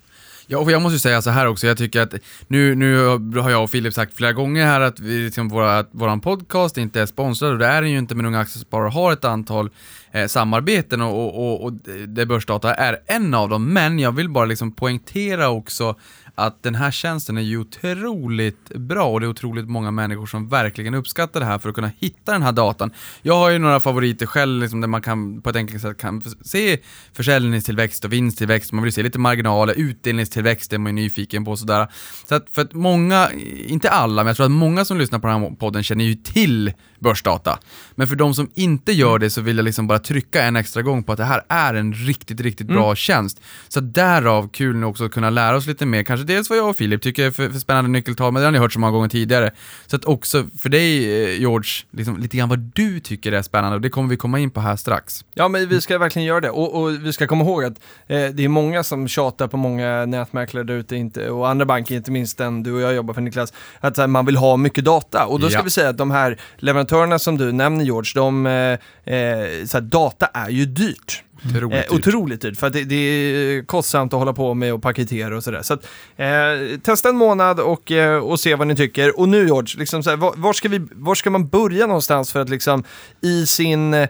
[0.51, 2.15] Ja, och jag måste ju säga så här också, jag tycker att
[2.47, 3.07] nu, nu
[3.41, 7.07] har jag och Filip sagt flera gånger här att vi, liksom, våra, podcast inte är
[7.07, 9.71] sponsrad och det är den ju inte, men Unga Aktiesparare har ett antal
[10.13, 14.13] eh, samarbeten och, och, och, och eh, det Börsdata är en av dem, men jag
[14.13, 15.97] vill bara liksom poängtera också
[16.39, 20.49] att den här tjänsten är ju otroligt bra och det är otroligt många människor som
[20.49, 22.91] verkligen uppskattar det här för att kunna hitta den här datan.
[23.23, 26.23] Jag har ju några favoriter själv liksom, där man kan på ett enkelt sätt kan
[26.43, 26.79] se
[27.13, 31.59] försäljningstillväxt och vinsttillväxt, man vill se lite marginaler, utdelningstillväxt är man ju nyfiken på och
[31.59, 31.89] sådär.
[32.29, 33.31] Så att för att många,
[33.67, 36.15] inte alla, men jag tror att många som lyssnar på den här podden känner ju
[36.15, 37.59] till börsdata.
[37.95, 40.83] Men för de som inte gör det så vill jag liksom bara trycka en extra
[40.83, 42.97] gång på att det här är en riktigt, riktigt bra Mm.
[42.97, 43.41] tjänst.
[43.69, 46.69] Så därav kul nu också att kunna lära oss lite mer, kanske dels vad jag
[46.69, 48.93] och Filip tycker är för, för spännande nyckeltal, men det har ni hört så många
[48.93, 49.51] gånger tidigare.
[49.87, 53.75] Så att också för dig eh, George, liksom, lite grann vad du tycker är spännande
[53.77, 55.25] och det kommer vi komma in på här strax.
[55.35, 56.51] Ja, men vi ska verkligen göra det.
[56.51, 57.73] Och, och vi ska komma ihåg att
[58.07, 61.95] eh, det är många som tjatar på många nätmäklare där ute, inte, och andra banker,
[61.95, 64.85] inte minst den du och jag jobbar för Niklas, att här, man vill ha mycket
[64.85, 65.27] data.
[65.27, 65.63] Och då ska Ja.
[65.63, 66.88] vi säga att de här leverantörerna
[67.19, 71.23] som du nämner George, de, eh, eh, så här, data är ju dyrt.
[71.45, 71.93] Otroligt Eh, dyrt.
[71.93, 75.45] otroligt dyrt, för att det, det är kostsamt att hålla på med och paketera och
[75.45, 75.63] sådär.
[75.63, 79.21] Så att, eh, testa en månad och, eh, och se vad ni tycker.
[79.21, 82.33] Och nu George, liksom så här, var, var, ska vi, var ska man börja någonstans
[82.33, 82.85] för att liksom
[83.21, 84.07] i sin...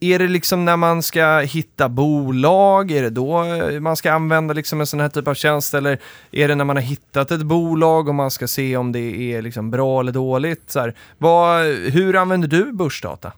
[0.00, 2.90] Är det liksom när man ska hitta bolag?
[2.90, 3.44] Är det då
[3.80, 5.74] man ska använda liksom en sån här typ av tjänst?
[5.74, 5.98] Eller
[6.30, 9.42] är det när man har hittat ett bolag och man ska se om det är
[9.42, 10.70] liksom bra eller dåligt?
[10.70, 13.32] Så här, vad, hur använder du börsdata?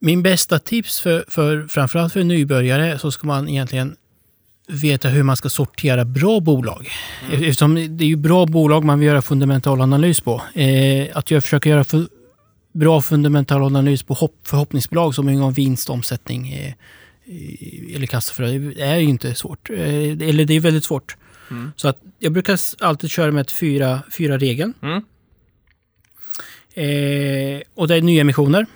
[0.00, 3.96] Min bästa tips för, för framförallt för nybörjare så ska man egentligen
[4.68, 6.88] veta hur man ska sortera bra bolag.
[7.32, 10.42] Eftersom det är ju bra bolag man vill göra fundamental analys på.
[10.54, 12.06] Eh, att jag försöker göra för,
[12.72, 16.72] bra fundamental analys på hopp, förhoppningsbolag som har vinst, omsättning eh,
[17.94, 19.70] eller kassaflöde det är ju inte svårt.
[19.70, 21.16] Eh, eller det är väldigt svårt.
[21.50, 21.72] Mm.
[21.76, 24.74] Så att jag brukar alltid köra med ett fyra, fyra regeln.
[24.82, 25.02] Mm.
[26.74, 28.66] Eh, och det är nyemissioner.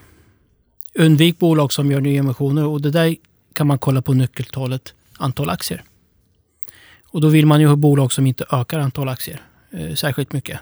[0.95, 3.17] Undvik bolag som gör nyemissioner och det där
[3.53, 5.83] kan man kolla på nyckeltalet antal aktier.
[7.09, 10.61] Och då vill man ju ha bolag som inte ökar antal aktier eh, särskilt mycket.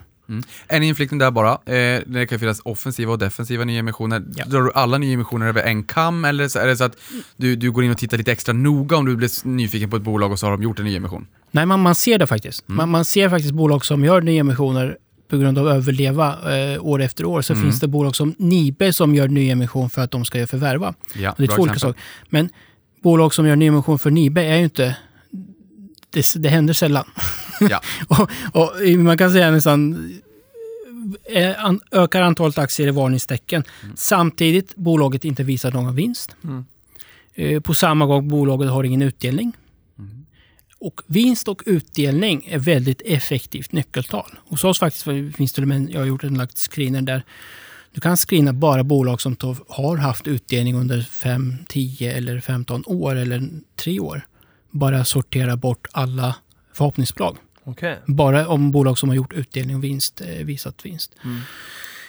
[0.69, 4.23] En inflikning där bara, eh, det kan finnas offensiva och defensiva nyemissioner.
[4.37, 4.45] Ja.
[4.45, 6.97] Drar du alla nyemissioner över en kam eller så är det så att
[7.37, 10.03] du, du går in och tittar lite extra noga om du blir nyfiken på ett
[10.03, 11.27] bolag och så har de gjort en nyemission?
[11.51, 12.69] Nej, man, man ser det faktiskt.
[12.69, 14.97] Man, man ser faktiskt bolag som gör nyemissioner
[15.31, 17.43] på grund av att överleva eh, år efter år.
[17.43, 17.65] Så Mm.
[17.65, 20.95] finns det bolag som Nibe som gör nyemission för att de ska förvärva.
[21.15, 22.03] Ja, Det är två olika saker.
[22.31, 22.49] Men
[23.03, 24.97] bolag som gör nyemission för Nibe är ju inte...
[26.11, 27.05] Det, det händer sällan.
[27.71, 27.81] Ja.
[28.09, 28.31] och,
[28.63, 30.11] och man kan säga nästan...
[31.33, 33.65] eh, Ökar antalet aktier i varningstecken.
[33.83, 33.97] Mm.
[33.97, 36.37] Samtidigt bolaget inte visar någon vinst.
[36.45, 36.65] Mm.
[37.35, 39.53] Eh, På samma gång bolaget har ingen utdelning.
[39.99, 40.27] Mm.
[40.79, 44.39] Och vinst och utdelning är väldigt effektivt nyckeltal.
[44.49, 45.05] Hos oss faktiskt
[45.37, 47.23] finns med, jag har gjort en lagt screener där
[47.93, 49.37] du kan screena bara bolag som
[49.69, 54.27] har haft utdelning under 5, 10 eller 15 år eller 3 år.
[54.71, 56.37] Bara sortera bort alla
[56.73, 57.37] förhoppningsbolag.
[57.65, 57.99] Okej.
[58.07, 61.15] Bara om bolag som har gjort utdelning och vinst, eh, visat vinst.
[61.25, 61.41] Mm.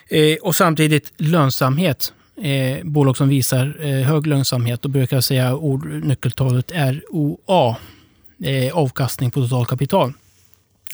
[0.07, 2.13] Eh, och samtidigt lönsamhet.
[2.41, 7.75] Eh, bolag som visar eh, hög lönsamhet, då brukar jag säga ord, nyckeltalet ROA.
[8.43, 10.13] Eh, avkastning på totalkapital.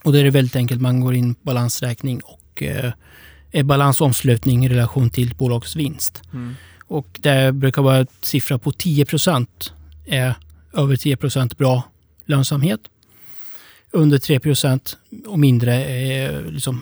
[0.04, 5.10] Och då är det väldigt enkelt, man går in balansräkning och eh, balansomslutning i relation
[5.10, 6.22] till bolagets vinst.
[6.34, 6.56] Mm.
[6.88, 9.48] Och det brukar vara ett siffra på 10%
[10.06, 10.36] är
[10.74, 11.84] över 10% bra
[12.26, 12.80] lönsamhet.
[13.94, 16.82] Under 3% och mindre är liksom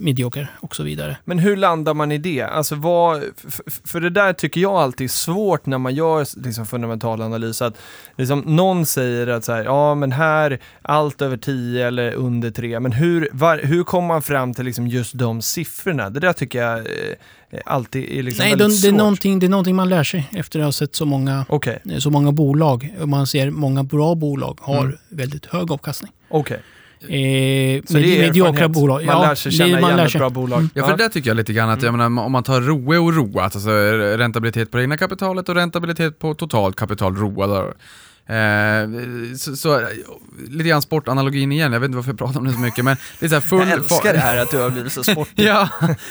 [0.00, 1.16] medioker och så vidare.
[1.24, 2.42] Men hur landar man i det?
[2.42, 3.22] Alltså vad,
[3.84, 7.62] för det där tycker jag alltid är svårt när man gör liksom fundamental analys.
[7.62, 7.74] Att
[8.16, 12.80] liksom någon säger att så här, ja men här, allt över 10 eller under 3.
[12.80, 16.10] Men hur, var, hur kommer man fram till liksom just de siffrorna?
[16.10, 17.14] Det där tycker jag eh,
[17.64, 18.98] alltid är liksom Nej, väldigt det, det, är svårt.
[18.98, 22.10] någonting, det är någonting man lär sig efter att ha sett så många, Okej, så
[22.10, 22.94] många bolag.
[23.00, 24.96] Och Man ser många bra bolag har Mm.
[25.08, 26.12] väldigt hög avkastning.
[26.30, 26.60] okej.
[27.00, 28.70] Eh, Så det är mediokra erfarenhet.
[28.70, 29.04] bolag.
[29.06, 30.58] Man lär sig känna man igen lär ett bra bolag.
[30.58, 30.70] Mm.
[30.74, 32.98] Ja, för det där tycker jag lite grann att, jag menar, om man tar ROE
[32.98, 37.64] och ROA, alltså räntabilitet på det egna kapitalet och räntabilitet på totalt kapital, ROA, där,
[37.64, 37.72] Eh,
[39.38, 39.88] så, så,
[40.48, 42.96] lite grann sportanalogin igen, jag vet inte varför jag pratar om det så mycket, men
[43.18, 45.44] det är så här full Jag älskar det här att du har blivit så sportig.
[45.46, 45.68] Ja,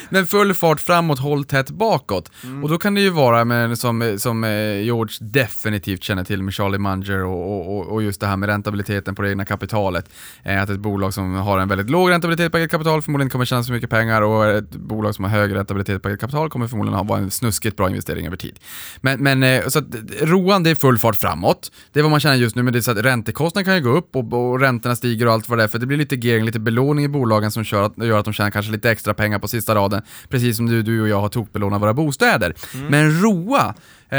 [0.10, 2.32] men full fart framåt, håll tätt bakåt.
[2.64, 6.54] Och då kan det ju vara med, som, som eh, George definitivt känner till med
[6.54, 10.10] Charlie Munger och, och, och- just det här med räntabiliteten på det egna kapitalet.
[10.44, 13.32] Eh, att ett bolag som har en väldigt låg räntabilitet på eget kapital förmodligen inte
[13.32, 16.50] kommer tjäna så mycket pengar och ett bolag som har hög räntabilitet på eget kapital
[16.50, 18.60] kommer förmodligen ha vara en snuskigt bra investering över tid.
[19.02, 19.86] Men, men eh, så att
[20.22, 21.72] roan, det är full fart framåt.
[21.94, 23.82] Det är vad man känner just nu, men det är så att räntekostnaden kan ju
[23.82, 26.16] gå upp och, och räntorna stiger och allt vad det är, för det blir lite
[26.16, 29.14] gearing, lite belåning i bolagen som kör att, gör att de tjänar kanske lite extra
[29.14, 32.54] pengar på sista raden, precis som du, du och jag har tokbelånat våra bostäder.
[32.90, 33.74] Men roa,
[34.12, 34.18] Eh,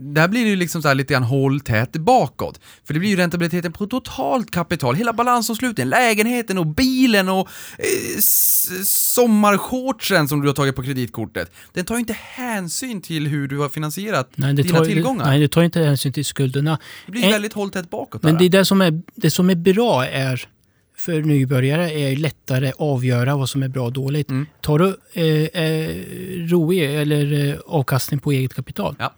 [0.00, 2.60] där blir det ju liksom så lite grann håll tätt bakåt.
[2.84, 7.84] För det blir ju räntabiliteten på totalt kapital, hela balansomslutningen, lägenheten och bilen och eh,
[8.84, 11.52] sommarshortsen som du har tagit på kreditkortet.
[11.72, 15.24] Den tar ju inte hänsyn till hur du har finansierat Nej, dina tar, tillgångar.
[15.26, 16.78] nej, det tar inte hänsyn till skulderna.
[17.06, 18.38] det blir en- väldigt håll tätt bakåt Men där.
[18.38, 20.44] det, är det, som är, det som är bra är
[21.00, 24.30] för nybörjare är lättare att avgöra vad som är bra och dåligt.
[24.30, 24.46] Mm.
[24.60, 25.96] Tar du eh, eh,
[26.48, 28.96] ROE eller eh, avkastning på eget kapital.
[28.98, 29.14] Ja.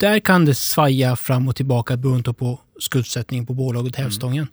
[0.00, 4.04] Där kan det svaja fram och tillbaka beroende på skuldsättning på bolaget Mm.
[4.04, 4.46] hävstången.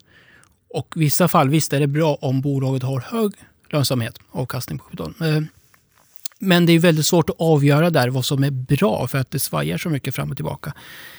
[0.74, 3.32] Och i vissa fall, visst är det bra om bolaget har hög
[3.70, 5.14] lönsamhet, avkastning på kapital.
[5.20, 5.42] Eh,
[6.38, 9.38] Men det är väldigt svårt att avgöra där vad som är bra för att det
[9.38, 10.72] svajar så mycket fram och tillbaka.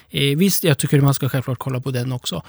[0.09, 2.43] Eh, visst, jag tycker man ska självklart kolla på den också.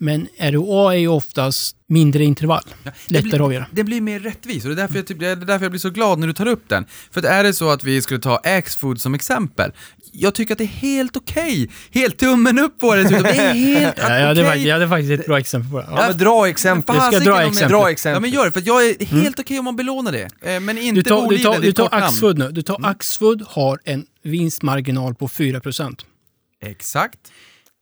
[0.00, 2.62] Men ROA är ju oftast mindre intervall.
[2.84, 3.66] Det Lättare blir- att avgöra.
[3.72, 5.80] Den blir mer rättvis och det är, därför jag, typ, det är därför jag blir
[5.80, 6.86] så glad när du tar upp den.
[7.10, 9.72] För att är det så att vi skulle ta Axfood som exempel,
[10.12, 11.70] jag tycker att det är helt okej.
[11.90, 13.22] Helt tummen upp på det dessutom.
[13.22, 14.44] Det är helt Ja, jag, okej.
[14.44, 15.86] faktiskt- jag hade faktiskt ett bra exempel på det.
[15.90, 16.96] Ja, men dra exempel.
[16.96, 17.70] Jag ska dra exempel.
[17.70, 18.22] Dra Ja exempel.
[18.22, 20.28] men gör det, för jag är helt okej om man belånar det.
[20.54, 22.04] Eh, Men inte Du tar, du Boliden, tar, det är du tar kort namn.
[22.04, 22.50] Axfood nu.
[22.50, 25.96] Du tar Axfood har en vinstmarginal på 4%
[26.64, 27.18] Exakt.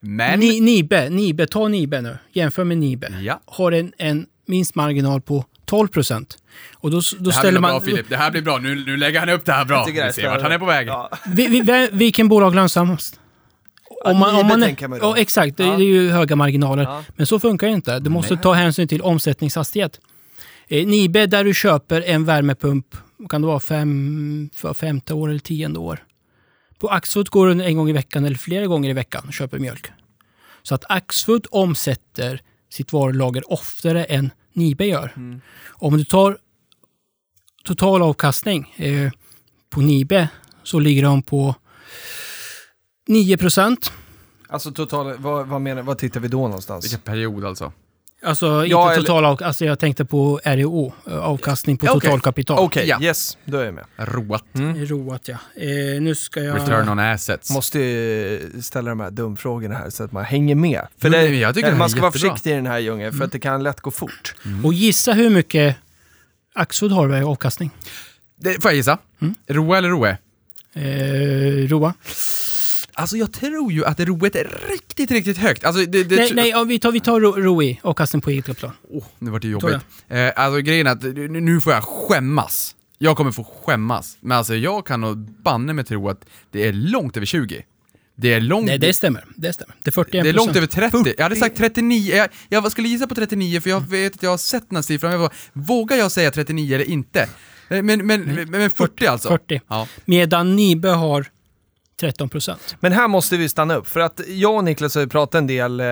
[0.03, 0.41] Men...
[0.41, 2.19] Ni, Nibe, Nibe, ta Nibe nu.
[2.33, 3.09] Jämför med Nibe.
[3.23, 3.41] Ja.
[3.47, 5.89] Har en, en vinstmarginal på 12
[6.75, 7.81] Och då, då Det här blir ställer bra man...
[7.81, 8.59] Filip, det här blir bra.
[8.59, 9.85] Nu, nu lägger han upp det här bra.
[9.87, 10.89] Vi ser vart han är på väg.
[10.89, 11.11] Ja.
[11.27, 13.21] Vi, vi, vilken bolag lönsammast?
[14.67, 15.07] Tänker jag mig då.
[15.07, 15.77] ja, exakt, det, Ja.
[15.77, 16.83] det är ju höga marginaler.
[16.83, 17.05] Ja.
[17.17, 17.99] Men så funkar det inte.
[17.99, 20.01] Du måste ta hänsyn till omsättningshastighet.
[20.69, 22.87] Eh, Nibe, där du köper en värmepump,
[23.29, 25.99] kan det vara, fem, för femte år eller tionde år.
[26.79, 29.59] På Axfood går du en gång i veckan eller flera gånger i veckan och köper
[29.59, 29.93] mjölk.
[30.63, 35.13] Så att Axfood omsätter sitt varulager oftare än Nibe gör.
[35.17, 35.41] Mm.
[35.69, 36.39] Om du tar
[37.65, 39.13] total avkastning eh,
[39.71, 40.29] på Nibe
[40.63, 41.55] så ligger de på
[43.09, 43.39] 9
[44.49, 46.85] Alltså total, vad, vad, menar, vad tittar vi då någonstans?
[46.85, 47.73] Vilken period alltså.
[48.23, 52.01] Alltså Ja, inte eller- total avkastning, alltså jag tänkte på REO, eh, avkastning på Okej.
[52.01, 52.59] totalkapital.
[52.59, 52.99] Okej, Ja.
[53.03, 53.85] yes, då är jag med.
[53.97, 54.45] Roat.
[54.77, 55.35] Roat ja.
[55.57, 56.57] Eh, nu ska jag...
[56.57, 57.51] Return on assets.
[57.51, 60.87] Måste ställa de här dumfrågorna här så att man hänger med.
[60.99, 63.33] För Jo, det, jag tycker man ska vara försiktig i den här djungeln för att
[63.33, 64.35] det kan lätt gå fort.
[64.65, 65.77] Och gissa hur mycket
[66.55, 67.71] Axfood har i avkastning?
[68.41, 68.99] Det, får jag gissa?
[69.49, 70.19] Roa eller Roe?
[70.75, 71.95] Eh, Roa?
[72.99, 75.65] Alltså jag tror ju att roet är riktigt, riktigt högt.
[75.65, 78.45] Alltså, det, det, Nej, nej ja, vi tar, vi tar Ro- ROI, avkastning på eget
[78.47, 78.71] kapital.
[78.91, 79.77] Åh, nu vart det jobbigt.
[80.09, 81.03] Eh, alltså grejen är att
[81.43, 82.75] nu får jag skämmas.
[82.99, 84.17] Jag kommer få skämmas.
[84.21, 87.65] Men alltså jag kan nog banne mig tro att det är långt över 20.
[88.19, 89.25] Det är långt, Nej, det stämmer.
[89.37, 89.75] Det stämmer.
[89.83, 91.15] Det är 41 det är långt över 30.
[91.17, 92.15] Jag hade sagt 39.
[92.15, 94.83] Jag, jag skulle gissa på 39 för jag vet att jag har sett den här
[94.83, 95.11] siffran.
[95.13, 97.21] Jag bara, vågar jag säga 39 eller inte?
[97.23, 97.29] Eh,
[97.69, 99.29] Men, men, men, men 40 alltså?
[99.29, 99.61] 40.
[99.69, 99.89] Ja.
[100.05, 101.27] Medan Nibe har
[102.01, 102.77] 13 procent.
[102.81, 105.47] Men här måste vi stanna upp, för att jag och Niklas har ju pratat en
[105.47, 105.87] del eh,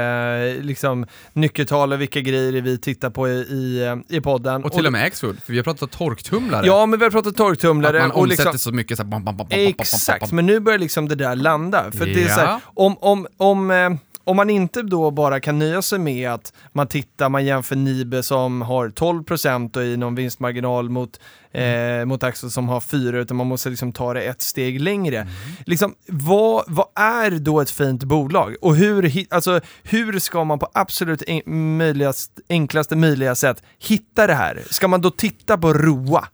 [0.63, 4.65] liksom, nyckeltal och vilka grejer vi tittar på i, i, i podden.
[4.65, 6.67] Och till och med Axfood, för vi har pratat om torktumlare.
[6.67, 9.11] Ja, men vi har pratat att torktumlare man och omsätter liksom, så mycket så här,
[9.11, 10.37] bam, bam, bam, bam, bam, bam, bam, Exakt, bam.
[10.37, 11.93] men nu börjar liksom det där landa.
[11.93, 12.61] För det är så här, Ja.
[12.75, 13.91] om, om, om, eh,
[14.25, 18.23] om man inte då bara kan nöja sig med att man tittar, man jämför Nibe
[18.23, 21.21] som har 12% och i någon vinstmarginal mot,
[21.53, 25.29] eh, mot Axel som har 4 utan man måste liksom ta det ett steg längre.
[25.67, 28.57] Liksom, vad, vad är då ett fint bolag?
[28.61, 34.35] Och hur, alltså, hur ska man på absolut en, möjligast, enklaste möjliga sätt hitta det
[34.35, 34.63] här?
[34.71, 36.29] Ska man då titta på ROA?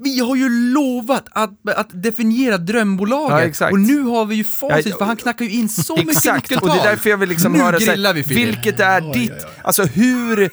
[0.00, 3.72] Vi har ju lovat att, att definiera drömbolaget Ja, exakt.
[3.72, 6.52] och nu har vi ju facit Ja, för han knackar ju in så mycket Exakt,
[6.62, 8.48] och det är därför jag vill liksom Nu höra grillar vi, Filip.
[8.48, 9.50] vilket är Oj, ditt, oj.
[9.62, 10.50] alltså hur,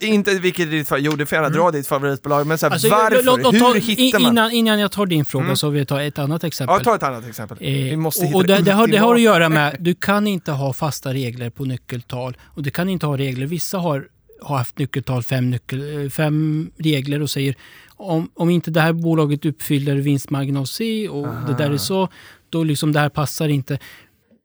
[0.04, 2.88] inte vilket är ditt, jo du får gärna dra ditt favoritbolag, men så här, Alltså,
[2.88, 4.30] varför, låt- låt ta- hur hittar man?
[4.32, 5.56] Innan, innan jag tar din fråga Mm.
[5.56, 6.76] så vill jag ta ett annat exempel.
[6.78, 7.56] Ja, ta ett annat exempel.
[7.60, 9.94] vi Eh, måste och, hitta och det, det, har, det har att göra med, du
[9.94, 13.46] kan inte ha fasta regler på nyckeltal och du kan inte ha regler.
[13.46, 14.04] Vissa har,
[14.42, 17.54] har haft nyckeltal, fem, nyckel, fem regler och säger
[17.98, 22.08] om, om inte det här bolaget uppfyller vinstmarginal C och det där är så,
[22.50, 23.78] då liksom det här passar inte.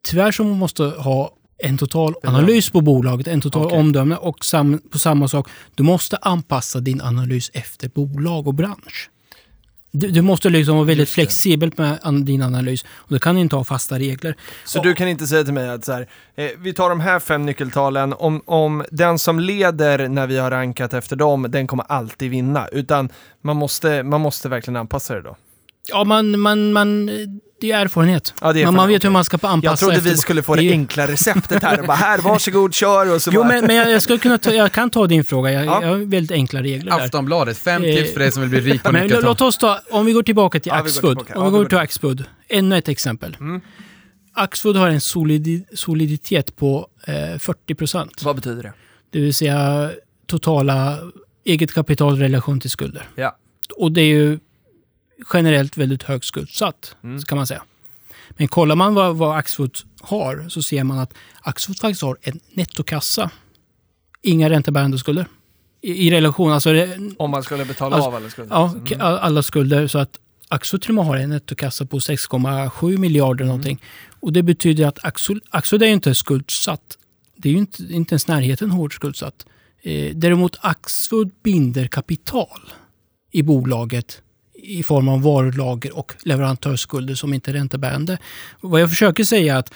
[0.05, 3.79] Tyvärr så måste ha en total analys på bolaget, en total Okej.
[3.79, 9.09] omdöme och sam, på samma sak, du måste anpassa din analys efter bolag och bransch.
[9.95, 13.55] Du, du måste liksom vara väldigt flexibel med an, din analys och du kan inte
[13.55, 14.35] ha fasta regler.
[14.65, 16.99] Så Och- du kan inte säga till mig att så här, eh, vi tar de
[16.99, 21.67] här fem nyckeltalen, om, om den som leder när vi har rankat efter dem, den
[21.67, 22.67] kommer alltid vinna.
[22.67, 23.09] Utan
[23.41, 25.35] man måste, man måste verkligen anpassa det då.
[25.89, 27.09] Ja, man, man, man,
[27.67, 28.33] det är erfarenhet.
[28.41, 30.43] Ja, det är man, man vet hur man ska anpassa Jag trodde vi efter- skulle
[30.43, 33.47] få det enkla receptet här bara här, varsågod, kör och så Jo, bara...
[33.47, 35.51] men, men jag, jag, skulle kunna ta, jag kan ta din fråga.
[35.51, 35.81] Jag, Ja.
[35.81, 36.99] jag har väldigt enkla regler där.
[37.05, 39.23] Aftonbladet, fem Eh, tips för dig som vill bli rik på Men nyckeltal.
[39.25, 41.17] låt oss ta, om vi går tillbaka till Ja, vi Axfood.
[41.17, 41.39] tillbaka.
[41.39, 42.23] Om vi vi går till Axfood.
[42.49, 43.37] Ännu ett exempel.
[43.39, 43.61] Mm.
[44.33, 48.23] Axfood har en solidi, soliditet på eh, 40 procent.
[48.23, 48.73] Vad betyder det?
[49.11, 49.91] Det vill säga
[50.27, 50.97] totala
[51.45, 53.07] eget kapital i relation till skulder.
[53.15, 53.37] Ja.
[53.77, 54.39] Och det är ju
[55.33, 57.21] generellt väldigt högt skuldsatt, Mm.
[57.21, 57.63] kan man säga.
[58.29, 62.39] Men kollar man vad, vad Axfood har så ser man att Axfood faktiskt har en
[62.53, 63.31] nettokassa.
[64.21, 65.25] Inga räntebärande skulder.
[65.81, 68.55] I, i relation, alltså det- Om man skulle betala Alltså, av alla skulder?
[68.55, 68.99] Ja, Mm.
[69.01, 69.87] alla skulder.
[69.87, 73.81] Så att Axfood till och med har en nettokassa på 6,7 miljarder någonting.
[74.19, 75.05] Och det betyder att
[75.51, 76.97] Axfood är ju inte skuldsatt.
[77.35, 79.45] Det är ju inte, inte ens närheten hårt skuldsatt.
[79.81, 82.61] Eh, däremot Axfood binder kapital
[83.31, 84.21] i bolaget
[84.63, 88.17] i form av varulager och leverantörsskulder som inte är räntebärande.
[88.61, 89.73] Vad jag försöker säga är att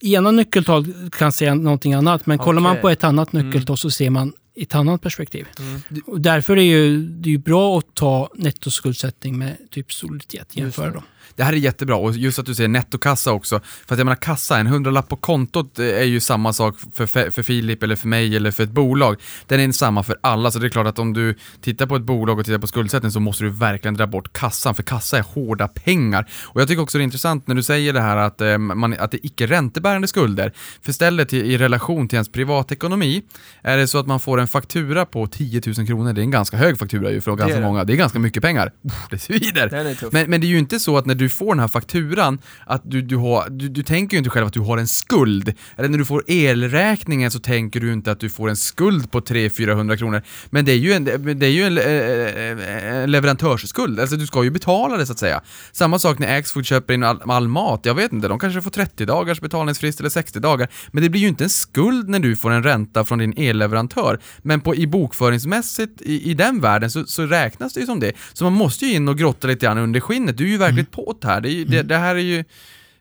[0.00, 4.10] ena nyckeltal kan säga någonting annat, men kollar man på ett annat nyckeltal så ser
[4.10, 5.46] man i ett annat perspektiv.
[5.58, 5.80] Mm.
[6.06, 10.56] Och därför är ju, det är ju bra att ta nettoskuldsättning med typ soliditet.
[10.56, 11.02] Jämföra dem.
[11.38, 13.60] Det här är jättebra och just att du säger nettokassa också.
[13.86, 17.30] För att jag menar kassa, en hundralapp på kontot eh, är ju samma sak för,
[17.30, 19.16] för Filip eller för mig eller för ett bolag.
[19.46, 22.02] Den är samma för alla, så det är klart att om du tittar på ett
[22.02, 25.22] bolag och tittar på skuldsättning så måste du verkligen dra bort kassan, för kassa är
[25.22, 26.30] hårda pengar.
[26.44, 28.92] Och jag tycker också det är intressant när du säger det här att, eh, man,
[28.98, 30.52] att det är icke räntebärande skulder.
[30.82, 33.22] För stället till, i relation till ens privatekonomi,
[33.62, 36.30] är det så att man får en faktura på 10 000 kronor, det är en
[36.30, 38.72] ganska hög faktura ju för ganska många, det är ganska mycket pengar.
[38.84, 39.68] Uff, det svider.
[40.12, 42.82] Men, men det är ju inte så att när du får den här fakturan, att
[42.84, 45.54] du, du, har, du, du tänker ju inte själv att du har en skuld.
[45.76, 49.20] Eller när du får elräkningen så tänker du inte att du får en skuld på
[49.20, 50.22] 300-400 kronor.
[50.50, 54.44] Men det är ju en, det är ju en, eh, en leverantörsskuld, alltså du ska
[54.44, 55.42] ju betala det så att säga.
[55.72, 58.70] Samma sak när Axfood köper in all, all mat, jag vet inte, de kanske får
[58.70, 60.68] 30 dagars betalningsfrist eller 60 dagar.
[60.92, 64.20] Men det blir ju inte en skuld när du får en ränta från din elleverantör.
[64.42, 68.12] Men på, i bokföringsmässigt, i, i den världen, så, så räknas det ju som det.
[68.32, 70.36] Så man måste ju in och grotta lite grann under skinnet.
[70.36, 71.40] Du är ju verkligen på här.
[71.40, 72.44] Det, är ju- det, det här är ju,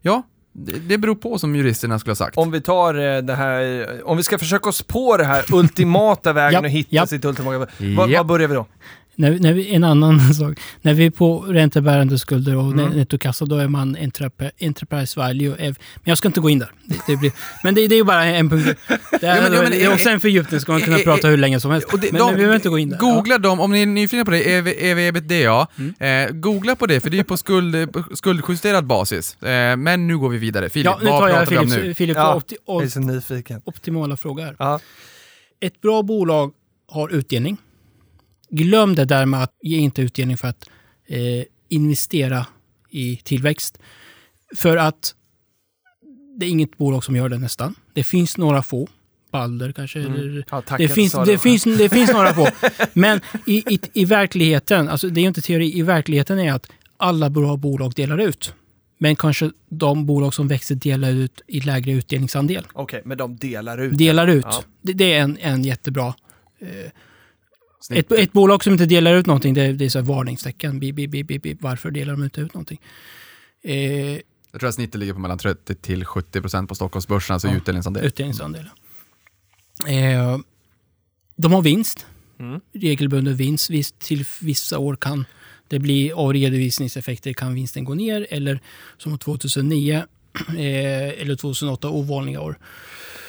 [0.01, 2.37] ja, det, det beror på som juristerna skulle ha sagt.
[2.37, 6.33] Om vi tar eh, det här, om vi ska försöka oss på det här ultimata
[6.33, 7.09] vägen och hitta japp.
[7.09, 7.67] sitt ultimata...
[7.77, 8.09] Japp.
[8.17, 8.65] vad börjar vi då?
[9.19, 10.59] När, när vi, en annan sak.
[10.81, 12.89] När vi är på räntebärande skulder och Mm.
[12.89, 15.55] nettokassa, då är man entrep- enterprise value.
[15.59, 16.71] Men jag ska inte gå in där.
[16.85, 17.31] Det, det blir,
[17.63, 18.65] men det, det är ju bara en punkt.
[19.21, 21.03] Det är, Ja, men- ja, men- det är också en fördjupning, ska man kunna eh,
[21.03, 21.87] prata eh, hur länge som helst.
[22.01, 22.97] Det- men de- vi behöver inte gå in där.
[22.97, 25.67] Googla dem, om ni är nyfikna på det, EV, EV ebitda.
[25.77, 26.27] Mm.
[26.29, 27.75] Eh, googla på det, för det är på, skuld,
[28.13, 29.43] skuldjusterad basis.
[29.43, 30.69] Eh, men nu går vi vidare.
[30.69, 31.93] Filip, Ja, nu vad tar jag pratar vi om nu?
[31.93, 33.61] Philips Ja, opti, Jag är op, så nyfiken.
[33.65, 34.55] optimala fråga här.
[34.59, 34.79] Ja.
[35.59, 36.51] Ett bra bolag
[36.87, 37.57] har utdelning.
[38.49, 40.69] Glöm det där med att ge inte utdelning för att
[41.07, 42.45] eh, investera
[42.89, 43.79] i tillväxt.
[44.55, 45.13] För att
[46.39, 47.75] det är inget bolag som gör det nästan.
[47.93, 48.87] Det finns några få.
[49.31, 49.99] Balder kanske.
[49.99, 51.37] Eller, Ja, tack det, finns, det, det.
[51.37, 52.47] finns, det finns några få.
[52.93, 56.67] Men i, i, i verkligheten, alltså det är ju inte teori, i verkligheten är att
[56.97, 58.53] alla bra bolag delar ut.
[58.97, 62.67] Men kanske de bolag som växer delar ut i lägre utdelningsandel.
[62.73, 63.97] Okej, men de delar ut.
[63.97, 64.45] Delar ut.
[64.49, 64.63] Ja.
[64.81, 66.13] Det, det är en, en jättebra...
[66.59, 66.91] Eh.
[67.91, 70.79] Ett, ett bolag som inte delar ut någonting, det, det är så här varningstecken.
[70.79, 71.57] Bi, bi, bi, bi, bi.
[71.59, 72.79] Varför delar de inte ut någonting?
[73.63, 73.75] Eh,
[74.51, 77.55] Jag tror att snittet ligger på mellan 30 till 70 procent på Stockholmsbörsen, alltså Ja.
[77.55, 78.05] utdelningsandel.
[78.05, 78.69] utdelningsandelen.
[79.87, 80.39] Eh,
[81.35, 82.05] de har vinst.
[82.39, 82.61] Mm.
[82.73, 83.69] Regelbunden vinst.
[83.69, 85.25] Visst, till vissa år kan
[85.67, 88.59] det bli av redovisningseffekter kan vinsten gå ner eller
[88.97, 90.03] som 2009
[90.49, 92.57] eh, eller 2008 ovanliga år.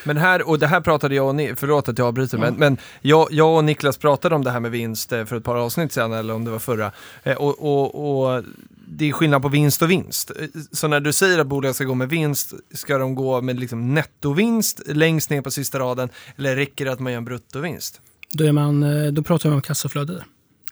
[0.08, 2.76] Men här, och det här pratade jag och Ni, förlåt att jag avbryter, men, men
[3.00, 5.92] jag, jag och Niklas pratade om det här med vinst eh, för ett par avsnitt
[5.92, 6.92] sedan, eller om det var förra.
[7.22, 8.44] Eh, Och, och, och
[8.88, 10.30] det är skillnad på vinst och vinst.
[10.30, 13.60] Eh, Så när du säger att bolag ska gå med vinst, ska de gå med
[13.60, 18.00] liksom nettovinst längst ner på sista raden, eller räcker det att man gör en bruttovinst?
[18.32, 18.84] Då, är man,
[19.14, 20.24] då pratar vi om kassaflöde.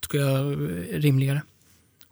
[0.03, 1.43] Tycker jag är rimligare.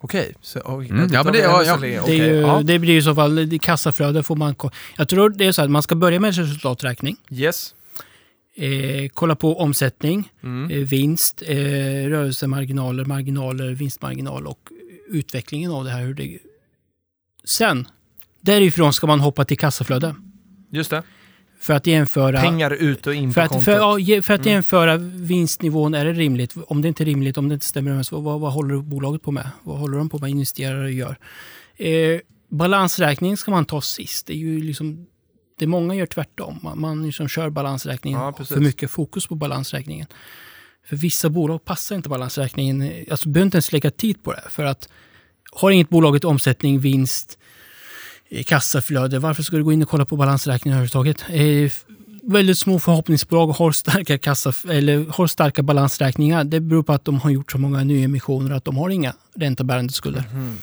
[0.04, 1.74] Okej, så Mm, ja, men det- vi ja, ännu ja.
[1.74, 1.92] så länge.
[1.92, 2.62] Det, är Okej, ju, ja.
[2.64, 4.54] det blir ju i så fall, det kassaflöde får man...
[4.54, 7.16] ko- Jag tror det är så att man ska börja med resultaträkning.
[7.30, 7.74] Yes.
[8.56, 10.70] Eh, kolla på omsättning, Mm.
[10.70, 11.56] eh, vinst, eh,
[12.08, 14.68] rörelsemarginaler, marginaler, vinstmarginal och
[15.08, 16.00] utvecklingen av det här.
[16.02, 16.38] Hur det...
[17.44, 17.88] Sen,
[18.40, 20.14] därifrån ska man hoppa till kassaflöde.
[20.70, 21.02] Just det.
[21.64, 22.40] För att jämföra...
[22.40, 23.64] Pengar ut och in För på att, kontot.
[23.64, 24.52] för, för att Mm.
[24.52, 26.54] jämföra vinstnivån, är det rimligt?
[26.66, 29.30] Om det inte är rimligt, om det inte stämmer överens, vad, vad, håller bolaget på
[29.30, 29.50] med?
[29.62, 31.18] Vad håller de på med, investerar och gör?
[31.76, 34.26] Eh, balansräkning ska man ta sist.
[34.26, 35.06] Det är ju liksom,
[35.58, 36.58] det många gör tvärtom.
[36.62, 40.06] Man, man liksom kör balansräkningen, Ja, för mycket fokus på balansräkningen.
[40.88, 43.04] För vissa bolag passar inte balansräkningen.
[43.10, 44.42] Alltså, du behöver inte ens lägga tid på det.
[44.50, 44.88] För att
[45.52, 47.38] har inget bolaget omsättning, vinst,
[48.42, 51.24] kassaflöde, varför ska du gå in och kolla på balansräkningen överhuvudtaget?
[51.28, 51.72] Eh,
[52.32, 56.44] väldigt små förhoppningsbolag har starka, kassa, eller har starka balansräkningar.
[56.44, 59.92] Det beror på att de har gjort så många nyemissioner att de har inga räntabärande
[59.92, 60.24] skulder.
[60.32, 60.58] Mhm.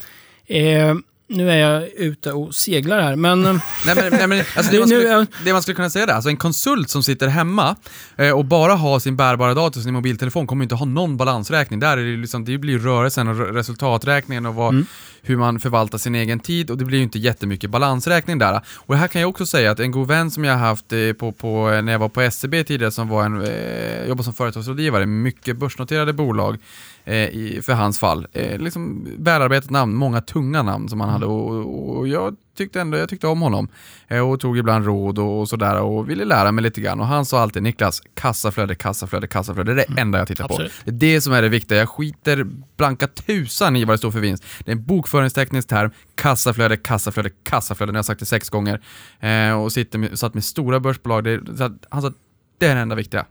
[0.47, 0.95] Eh,
[1.30, 3.41] nu är jag ute och seglar här, men...
[3.86, 6.13] Nej, men, nej, men, alltså det, man skulle, är- det man skulle kunna säga där,
[6.13, 7.76] alltså en konsult som sitter hemma
[8.17, 11.80] eh, och bara har sin bärbara dator och sin mobiltelefon kommer inte ha någon balansräkning.
[11.80, 14.86] Där är det, liksom, det blir rörelsen och re- resultaträkningen och vad, Mm
[15.22, 18.61] hur man förvaltar sin egen tid och det blir ju inte jättemycket balansräkning där.
[18.76, 21.13] Och här kan jag också säga att en god vän som jag har haft eh,
[21.13, 24.34] på, på, eh, när jag var på SCB tidigare som var en, eh, jobbade som
[24.34, 26.57] företagsrådgivare, mycket börsnoterade bolag
[27.05, 28.28] eh, i, för hans fall.
[28.34, 32.36] Eh, liksom välarbetat namn, många tunga namn som han hade och, och, och jag
[32.66, 33.68] tyckte ändå, jag tyckte om honom.
[34.07, 36.99] Eh, och tog ibland råd och, och sådär och ville lära mig lite grann.
[36.99, 39.74] Och han sa alltid Niklas, kassaflöde, kassaflöde, kassaflöde.
[39.74, 40.72] Det är det enda jag tittar Absolut.
[40.86, 40.91] på.
[40.91, 41.78] Det är det som är det viktiga.
[41.78, 42.47] Jag skiter
[42.78, 44.43] blanka tusan i vad det står för vinst.
[44.66, 45.91] Det är en bokföringsteknisk term.
[46.16, 47.91] Kassaflöde, kassaflöde, kassaflöde.
[47.91, 48.82] Nu har jag sagt det sex gånger.
[49.20, 51.24] Eh, och sitter med, satt med stora börsbolag.
[51.24, 52.14] Det, så att, han sa,
[52.57, 53.26] det är det enda viktiga.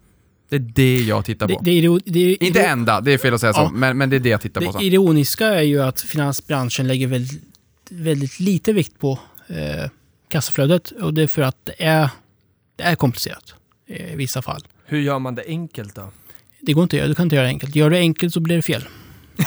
[0.51, 1.61] Det är det jag tittar det, på.
[1.63, 3.71] det, det, är, Inte enda, det är fel att säga så, Ja.
[3.75, 4.73] men, men det är det jag tittar på.
[4.73, 4.79] Så.
[4.79, 7.43] Det ironiska är ju att finansbranschen lägger väldigt,
[7.91, 9.19] väldigt lite vikt på
[9.49, 9.91] eh,
[10.29, 10.91] kassaflödet.
[10.91, 12.09] Och det är för att det är,
[12.77, 13.55] det är komplicerat
[13.87, 14.67] eh, i vissa fall.
[14.85, 16.13] Hur gör man det enkelt då?
[16.61, 17.77] Det går inte att göra, du kan inte göra det enkelt.
[17.77, 18.85] Gör det enkelt så blir det fel.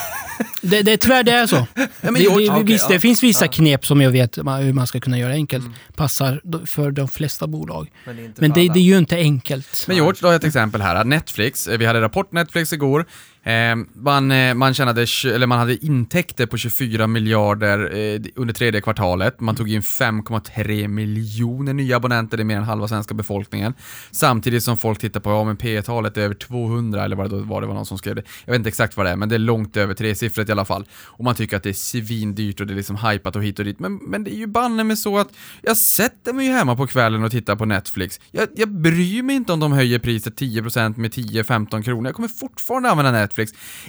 [0.62, 1.68] det, det, tyvärr det är så.
[2.02, 2.94] men det, det, okej, visst, ja.
[2.94, 3.52] det finns vissa Ja.
[3.52, 5.66] knep som jag vet hur man ska kunna göra enkelt.
[5.66, 5.78] Mm.
[5.96, 7.92] Passar för de flesta bolag.
[8.06, 9.86] Men det är Men är ju inte enkelt.
[9.88, 11.04] Men George, då har jag ett exempel här.
[11.04, 13.06] Netflix, eh, vi hade rapport Netflix igår.
[13.44, 18.82] Eh, man, eh, man, tjänade, eller man hade intäkter på 24 miljarder eh, under tredje
[18.82, 19.40] kvartalet.
[19.40, 23.74] Man tog in 5,3 miljoner nya abonnenter, det är mer än halva svenska befolkningen.
[24.12, 27.36] Samtidigt som folk tittar på, ja men P talet är över 200 eller vad det
[27.36, 28.24] var, det var någon som skrev det.
[28.46, 30.66] Jag vet inte exakt vad det är, men det är långt över tresiffrigt i alla
[30.66, 30.86] fall.
[31.06, 33.66] Och man tycker att det är svindyrt och det är liksom hypat och hit och
[33.66, 33.80] dit.
[33.80, 35.30] Men, men det är ju banne med så att
[35.62, 38.20] jag sätter mig ju hemma på kvällen och tittar på Netflix.
[38.32, 42.06] Jag, jag bryr mig inte om de höjer priset 10% med 10-15 kronor.
[42.06, 43.33] Jag kommer fortfarande använda Netflix.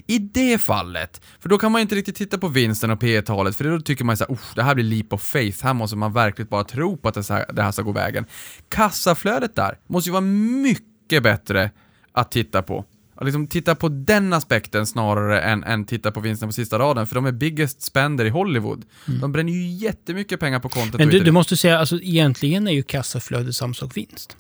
[0.07, 3.23] I det fallet, för då kan man ju inte riktigt titta på vinsten och P
[3.23, 5.97] talet för då tycker man ju såhär, det här blir leap of faith, här måste
[5.97, 8.27] man verkligen bara tro på att det, så här, det här ska gå vägen.
[8.69, 11.71] Kassaflödet där måste ju vara mycket bättre
[12.13, 12.85] att titta på.
[13.17, 17.07] Att liksom titta på den aspekten snarare än, än titta på vinsten på sista raden,
[17.07, 18.85] för de är biggest spender i Hollywood.
[19.21, 20.99] De bränner ju jättemycket pengar på kontot.
[20.99, 24.37] Men du, du måste säga, alltså egentligen är ju kassaflödet samma sak vinst.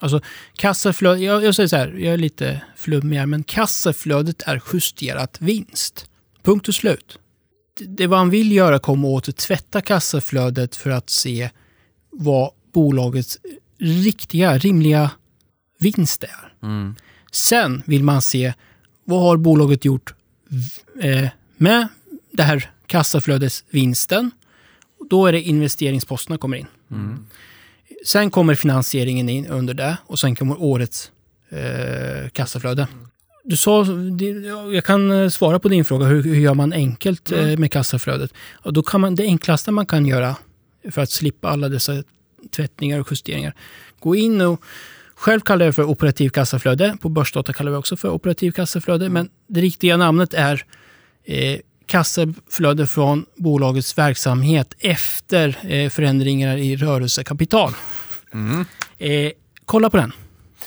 [0.00, 0.20] Alltså
[0.56, 5.36] kassaflödet, jag, jag säger så här, jag är lite flummig här, men kassaflödet är justerat
[5.40, 6.10] vinst.
[6.42, 7.18] Punkt och slut.
[7.78, 11.50] Det, det vad han vill göra kommer åt att tvätta kassaflödet för att se
[12.10, 13.38] vad bolagets
[13.78, 15.10] riktiga, rimliga
[15.78, 16.52] vinst är.
[16.62, 16.96] Mm.
[17.32, 18.54] Sen vill man se
[19.04, 20.14] vad har bolaget gjort
[21.00, 21.88] eh, med
[22.32, 24.30] det här kassaflödesvinsten.
[25.10, 26.66] Då är det investeringsposterna kommer in.
[26.90, 27.26] Mm.
[28.04, 31.10] Sen kommer finansieringen in under det och sen kommer årets
[31.50, 32.88] eh, kassaflöde.
[33.44, 33.86] Du sa,
[34.72, 38.32] jag kan eh, svara på din fråga, hur, hur gör man enkelt eh, med kassaflödet?
[38.52, 40.36] Och då kan man, det enklaste man kan göra
[40.90, 42.02] för att slippa alla dessa
[42.50, 43.54] tvättningar och justeringar,
[44.00, 44.62] gå in och
[45.14, 46.96] själv kallar jag det för operativ kassaflöde.
[47.00, 49.08] På Börsdata kallar vi också för operativ kassaflöde.
[49.08, 50.64] Men det riktiga namnet är
[51.24, 57.72] eh, kassaflöde från bolagets verksamhet efter eh, förändringar i rörelsekapital.
[58.34, 58.64] Mm.
[58.98, 59.32] Eh,
[59.64, 60.12] kolla på den.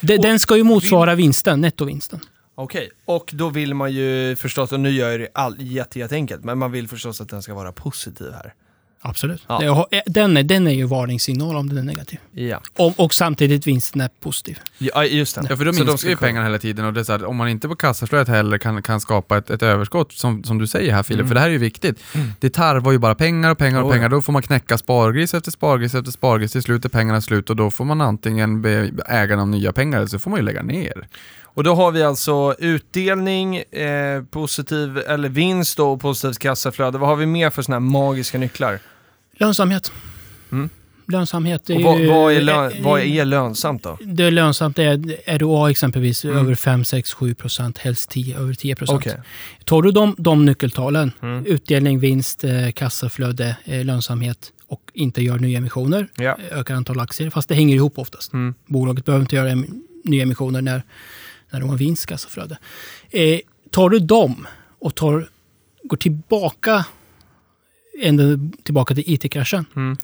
[0.02, 2.20] De, den ska ju motsvara vinsten, nettovinsten.
[2.56, 6.44] Okej, och då vill man ju förstås, och nu gör jag det all, jätte, jätteenkelt,
[6.44, 8.54] men man vill förstås att den ska vara positiv här.
[9.02, 9.44] Absolut.
[9.48, 9.88] Ja.
[9.92, 12.20] Eh, Den, är, den är ju varningssignal om den är negativ.
[12.32, 14.60] Ja, Och, och samtidigt vinsten är positiv.
[14.78, 15.46] ja just det.
[15.50, 17.12] Ja, för då Så de minskar ska ju pengarna hela tiden och det är så
[17.12, 20.58] här, om man inte på kassaflödet heller kan, kan skapa ett, ett överskott, som, som
[20.58, 21.28] du säger här Filip, Mm.
[21.28, 22.00] för det här är ju viktigt.
[22.40, 23.94] Det tarvar ju bara pengar och pengar och Oh, ja.
[23.94, 27.50] pengar, då får man knäcka spargris efter spargris efter spargris, till slut är pengarna slut
[27.50, 30.46] och då får man antingen be ägarna om nya pengar eller så får man ju
[30.46, 31.08] lägga ner.
[31.60, 36.98] Och då har vi alltså utdelning, eh, positiv, eller vinst då, och positivt kassaflöde.
[36.98, 38.80] Vad har vi mer för sådana här magiska nycklar?
[39.38, 39.92] Lönsamhet.
[40.52, 40.70] Mm.
[41.08, 43.98] Lönsamhet är Och vad, vad, är lön, eh, vad är lönsamt då?
[44.02, 46.38] Det är lönsamt det är ROA exempelvis Mm.
[46.38, 49.00] över 5, 6, 7 procent, helst 10, över 10 procent.
[49.00, 49.20] Okej.
[49.66, 51.46] Tar du de, de nyckeltalen, Mm.
[51.46, 56.38] utdelning, vinst, eh, kassaflöde, eh, lönsamhet och inte gör nyemissioner, Ja.
[56.52, 58.34] ökar antal aktier, fast det hänger ihop oftast.
[58.34, 58.54] Mm.
[58.66, 60.84] Bolaget behöver inte göra em- nyemissioner när,
[61.50, 62.58] när de har vinstkassaflöde.
[63.10, 63.40] Eh,
[63.70, 64.48] tar du dem
[64.80, 65.30] och tar,
[65.84, 66.86] går tillbaka
[68.02, 68.24] ända
[68.64, 69.66] tillbaka till IT-kraschen.
[69.76, 69.98] Mm.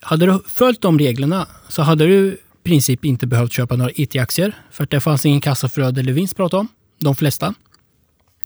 [0.00, 4.56] Hade du följt de reglerna så hade du i princip inte behövt köpa några IT-aktier.
[4.70, 6.68] För att det fanns ingen kassaflöde eller vinst att prata om.
[6.98, 7.54] De flesta.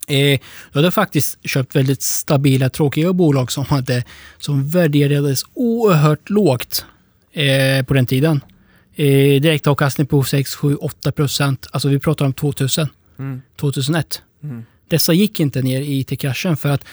[0.09, 0.41] Eh,
[0.73, 4.05] du hade faktiskt köpt väldigt stabila, tråkiga bolag som, hade,
[4.39, 6.85] som värderades oerhört lågt
[7.33, 8.41] eh, på den tiden.
[8.99, 11.67] Eh, direktavkastning på 6, 7, 8 procent.
[11.71, 12.89] Alltså vi pratar om 2000,
[13.19, 13.43] Mm.
[13.57, 14.23] 2001.
[14.43, 14.65] Mm.
[14.89, 16.85] Dessa gick inte ner i IT-kraschen för att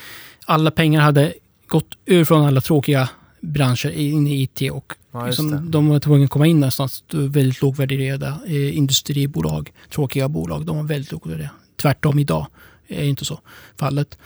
[0.45, 1.33] alla pengar hade
[1.67, 3.09] gått ur från alla tråkiga
[3.41, 7.03] branscher in i IT och Ja, liksom, de var tvungna att komma in någonstans.
[7.11, 10.65] Väldigt lågvärderade eh, industribolag, tråkiga bolag.
[10.65, 11.49] De var väldigt lågvärderade.
[11.81, 12.47] Tvärtom idag
[12.87, 13.39] är inte så
[13.77, 14.17] fallet,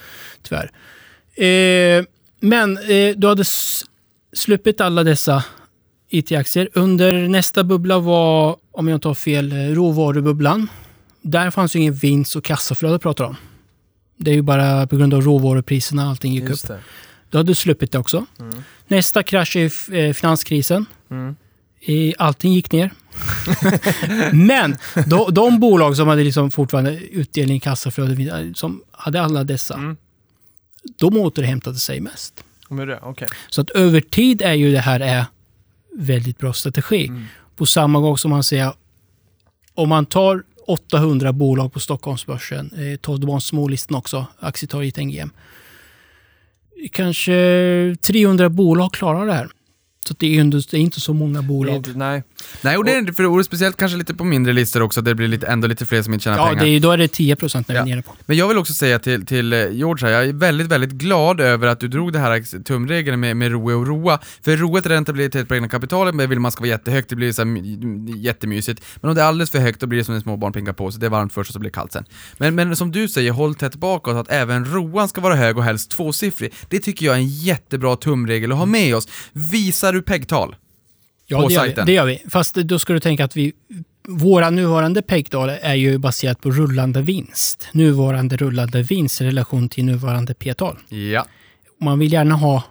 [0.41, 0.71] tyvärr.
[1.36, 2.05] Eh,
[2.39, 3.43] men eh, du hade
[4.34, 5.43] sluppit alla dessa
[6.10, 6.70] IT-aktier.
[6.74, 10.68] Under nästa bubbla var, om jag inte har fel, eh, råvarububblan.
[11.22, 13.36] Där fanns ju ingen vinst och kassaflöde att prata om.
[14.18, 16.49] Det är ju bara på grund av råvarupriserna allting gick upp.
[16.49, 16.80] Just det.
[17.30, 18.26] Då hade du sluppit det också.
[18.39, 18.64] Mm.
[18.88, 20.86] Nästa krasch är eh, finanskrisen.
[21.12, 21.36] Mm.
[22.18, 22.91] Allting gick ner.
[24.34, 24.78] Men
[25.08, 29.97] de, de bolag som hade liksom fortfarande utdelning, kassaflöde, eh, som hade alla dessa, Mm.
[30.99, 32.43] de återhämtade sig mest.
[32.70, 33.28] Det, okej.
[33.49, 35.26] Så att över tid är ju det här är
[35.98, 37.08] väldigt bra strategi.
[37.08, 37.26] Mm.
[37.56, 38.74] På samma gång som man säger,
[39.74, 45.30] om man tar 800 bolag på Stockholmsbörsen, eh, tar de smålistan också, aktietorget NGM.
[46.91, 49.48] Kanske 300 bolag klarar det här.
[50.08, 51.88] Så det är inte, så många bolag.
[51.95, 52.24] Nej.
[52.62, 55.12] Nej, och det är inte, för och speciellt kanske lite på mindre listor också, där
[55.12, 56.64] det blir lite, ändå lite fler som inte tjänar Ja, pengar.
[56.64, 57.84] det är, då är det 10 procent när vi Ja.
[57.86, 58.16] är nere på.
[58.26, 61.42] Men jag vill också säga till, till eh, George här, jag är väldigt, väldigt glad
[61.42, 64.20] över att du drog det här tumregeln med, med ROE och ROA.
[64.42, 67.32] För ROE är räntabilitet på egna kapitalet, men vill man ska vara jättehögt, det blir
[67.32, 68.84] så här, my- jättemysigt.
[69.02, 70.92] Men om det är alldeles för högt, då blir det som en småbarn pinkar på
[70.92, 72.06] sig, det är varmt först och så blir det kallt sen.
[72.38, 75.64] Men, men som du säger, håll tätt bakåt, att även ROAn ska vara hög och
[75.64, 76.54] helst tvåsiffrig.
[76.70, 79.08] Det tycker jag är en jättebra tumregel att ha med oss.
[79.34, 80.56] Visar du PEG-tal?
[81.30, 81.86] Ja, På det gör, vi, sajten.
[81.86, 82.23] det gör vi.
[82.30, 83.53] Fast då ska du tänka att vi,
[84.07, 87.67] våra nuvarande PEG-tal är ju baserat på rullande vinst.
[87.71, 90.78] Nuvarande rullande vinst i relation till nuvarande P-tal.
[90.89, 91.25] Ja.
[91.82, 92.63] Man vill gärna ha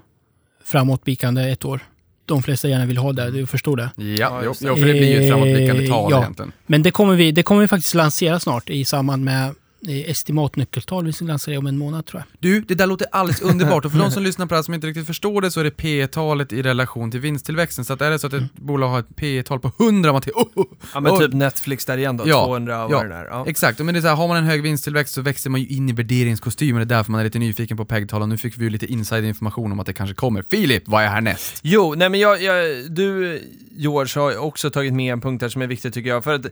[0.64, 1.80] framåtblickande ett år.
[2.26, 3.90] De flesta gärna vill ha det, du förstår det.
[4.18, 6.20] Ja, jo, för det blir ju ett framåtblickande Eh, tal ja.
[6.22, 6.52] egentligen.
[6.66, 9.54] Men det kommer vi, det kommer vi faktiskt lansera snart i samband med
[9.88, 11.06] estimatnyckeltal.
[11.06, 12.38] Vi ska lansera om en månad tror jag.
[12.40, 14.74] Du, det där låter alldeles underbart och för de som lyssnar på det här som
[14.74, 17.84] inte riktigt förstår det så är det P talet i relation till vinsttillväxten.
[17.84, 20.22] Så att är det så att ett bolag har ett P tal på 100, man
[20.22, 21.18] tänker oh, oh, Ja, men oh.
[21.18, 23.02] typ Netflix där igen då, Ja, 200 och ja.
[23.02, 23.24] det är.
[23.24, 23.44] Ja.
[23.48, 25.66] Exakt, men det är så här, har man en hög vinsttillväxt så växer man ju
[25.66, 28.58] in i värderingskostymen, det är därför man är lite nyfiken på PEG-tal och nu fick
[28.58, 30.42] vi ju lite inside-information om att det kanske kommer.
[30.50, 31.60] Filip, vad är härnäst?
[31.62, 33.40] Jo, nej men jag, jag, du
[33.76, 36.24] George har också tagit med en punkt här som är viktig tycker jag.
[36.24, 36.46] För att,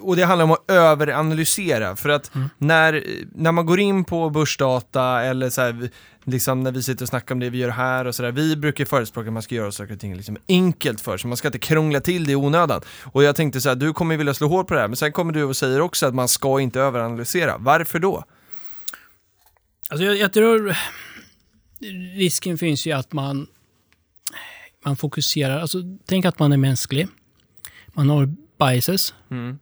[0.00, 1.96] och det handlar om att överanalysera.
[1.96, 2.30] För att
[2.66, 3.04] när,
[3.34, 5.90] när man går in på börsdata eller så här,
[6.24, 8.32] liksom när vi sitter och snackar om det vi gör här och sådär.
[8.32, 11.28] Vi brukar förespråka att man ska göra saker och ting liksom enkelt för sig.
[11.28, 12.80] Man ska inte krångla till det i onödan.
[13.04, 14.88] Och jag tänkte så här, du kommer vilja slå hål på det här.
[14.88, 17.56] Men sen kommer du och säger också att man ska inte överanalysera.
[17.58, 18.24] Varför då?
[19.90, 20.76] Alltså jag, jag tror
[22.16, 23.46] risken finns ju att man,
[24.84, 25.58] man fokuserar.
[25.58, 27.08] Alltså, tänk att man är mänsklig.
[27.86, 29.14] Man har biases.
[29.30, 29.58] Mm.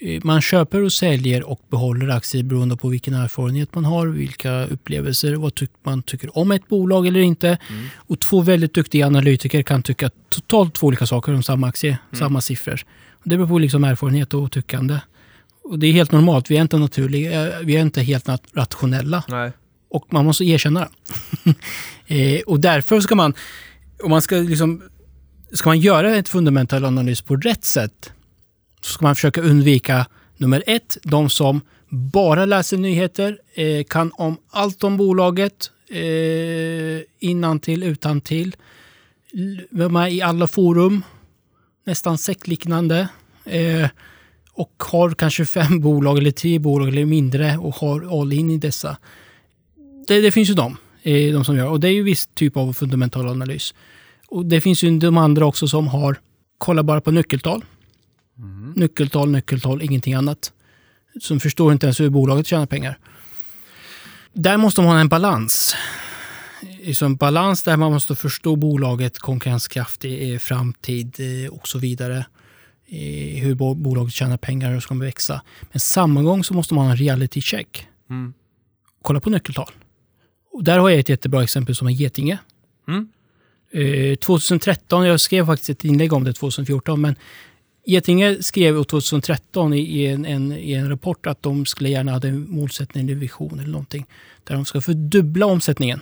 [0.00, 4.64] Eh, Man köper och säljer och behåller aktier beroende på vilken erfarenhet man har, vilka
[4.66, 7.58] upplevelser, vad tyck man tycker om ett bolag eller inte.
[7.96, 12.40] Och två väldigt duktiga analytiker kan tycka totalt två olika saker om samma aktie, samma
[12.40, 12.80] siffror.
[13.24, 14.98] Det beror på liksom erfarenhet och tyckande.
[15.64, 19.24] Och det är helt normalt, vi är inte naturliga, eh, vi är inte helt rationella.
[19.28, 19.52] Nej.
[19.90, 21.54] Och man måste erkänna det.
[22.36, 23.34] eh, och därför ska man,
[24.02, 24.82] om man ska liksom,
[25.52, 28.12] ska man göra ett fundamental analys på rätt sätt,
[28.80, 30.06] så ska man försöka undvika
[30.36, 37.60] nummer ett, de som bara läser nyheter, eh, kan om allt om bolaget, eh, innan
[37.60, 38.56] till utan till,
[39.70, 41.02] med i alla forum,
[41.86, 43.08] nästan sektliknande.
[43.44, 43.88] Eh,
[44.52, 48.58] och har kanske fem bolag eller tio bolag eller mindre och har all in i
[48.58, 48.96] dessa.
[50.08, 51.68] Det, det finns ju de, eh, de som gör.
[51.68, 53.74] Och det är ju viss typ av fundamental analys.
[54.28, 56.16] Och det finns ju de andra också som har,
[56.58, 57.64] kollar bara på nyckeltal.
[58.76, 60.52] Nyckeltal, nyckeltal, ingenting annat.
[61.20, 62.98] Som förstår inte ens hur bolaget tjänar pengar.
[64.32, 65.74] Där måste man ha en balans.
[66.94, 72.26] Så en balans där man måste förstå bolaget, konkurrenskraft i framtid eh, och så vidare.
[72.88, 75.42] Eh, Hur bo- bolaget tjänar pengar och ska växa.
[75.72, 77.86] Men samma gång så måste man ha en reality check.
[78.10, 78.32] Mm.
[79.02, 79.70] Kolla på nyckeltal.
[80.52, 82.38] Och där har jag ett jättebra exempel som är Getinge.
[82.88, 83.08] Mm.
[83.72, 87.14] Eh, 2013, jag skrev faktiskt ett inlägg om det 2014, men
[87.90, 92.50] Getinge skrev 2013 i, en, en, i en rapport att de skulle gärna ha en
[92.50, 94.06] målsättning, en vision eller någonting,
[94.44, 96.00] där de ska fördubbla omsättningen.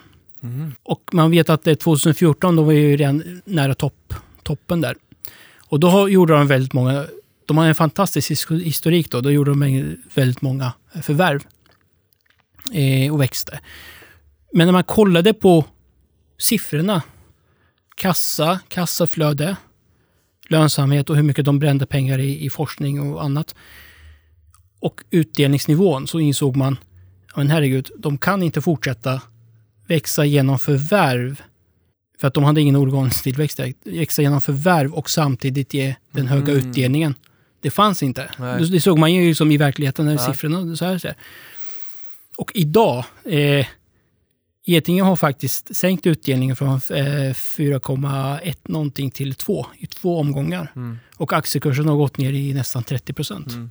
[0.82, 4.96] Och man vet att det är 2014, då var ju redan nära topp, toppen där.
[5.58, 7.06] Och då har, gjorde de väldigt många,
[7.46, 10.72] de har en fantastisk his- historik då, då gjorde de väldigt många
[11.02, 11.42] förvärv
[12.72, 13.60] eh, och växte.
[14.52, 15.64] Men när man kollade på
[16.38, 17.02] siffrorna,
[17.94, 19.56] kassa, kassaflöde,
[20.48, 23.54] lönsamhet och hur mycket de brände pengar i, i forskning och annat.
[24.80, 26.76] Och utdelningsnivån så insåg man,
[27.36, 29.20] men herregud, de kan inte fortsätta
[29.86, 31.42] växa genom förvärv
[32.20, 33.60] för att de hade ingen organisk tillväxt.
[33.84, 36.68] Växa genom förvärv och samtidigt ge den höga Mm.
[36.68, 37.14] utdelningen.
[37.60, 38.30] Det fanns inte.
[38.38, 38.60] Nej.
[38.60, 40.18] Det, det såg man ju som i verkligheten, när Ja.
[40.26, 41.16] siffrorna så här, så här.
[42.38, 43.66] Och idag, eh,
[44.68, 50.72] Getinge har faktiskt sänkt utdelningen från eh, 4,1 någonting till 2 i två omgångar.
[50.76, 50.98] Mm.
[51.16, 53.52] Och aktiekursen har gått ner i nästan 30 procent.
[53.52, 53.70] Mm.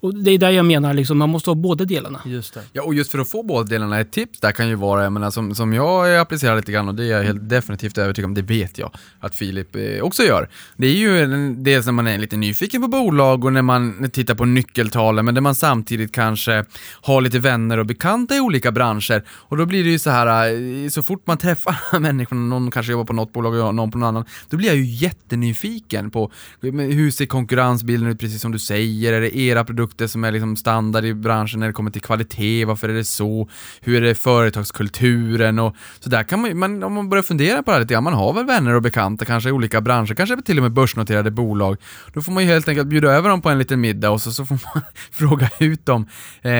[0.00, 2.20] Och det är där jag menar, liksom, man måste ha båda delarna.
[2.24, 2.62] Just det.
[2.72, 5.12] Ja, och just för att få båda delarna, ett tips där kan ju vara, jag
[5.12, 8.34] menar, som, som jag applicerar lite grann och det är jag helt definitivt övertygad om,
[8.34, 8.90] det vet jag
[9.20, 10.48] att Filip eh, också gör.
[10.76, 14.34] Det är ju dels när man är lite nyfiken på bolag och när man tittar
[14.34, 16.64] på nyckeltalen, men där man samtidigt kanske
[17.00, 19.24] har lite vänner och bekanta i olika branscher.
[19.28, 22.92] Och då blir det ju så här, eh, så fort man träffar människorna, någon kanske
[22.92, 26.30] jobbar på något bolag och någon på någon annan, då blir jag ju jättenyfiken på
[26.60, 30.56] hur ser konkurrensbilden ut, precis som du säger, är det era produkter som är liksom
[30.56, 33.48] standard i branschen när det kommer till kvalitet, varför är det så,
[33.80, 37.62] hur är det företagskulturen och så där kan man, ju- man om man börjar fundera
[37.62, 40.14] på det här lite grann, man har väl vänner och bekanta kanske i olika branscher,
[40.14, 41.76] kanske till och med börsnoterade bolag,
[42.14, 44.32] då får man ju helt enkelt bjuda över dem på en liten middag och så,
[44.32, 46.02] så får man fråga ut dem
[46.42, 46.50] eh,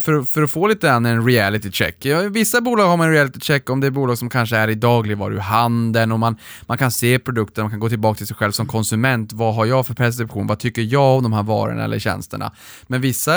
[0.00, 2.04] för, för att få lite grann en reality check.
[2.04, 4.68] Ja, vissa bolag har man en reality check om det är bolag som kanske är
[4.68, 6.36] i dagligvaruhandeln och man,
[6.66, 9.32] man kan se produkten, man kan gå tillbaka till sig själv som konsument.
[9.32, 10.46] Vad har jag för perception?
[10.46, 12.52] Vad tycker jag om de här varorna eller tjänsterna?
[12.86, 13.32] Men vissa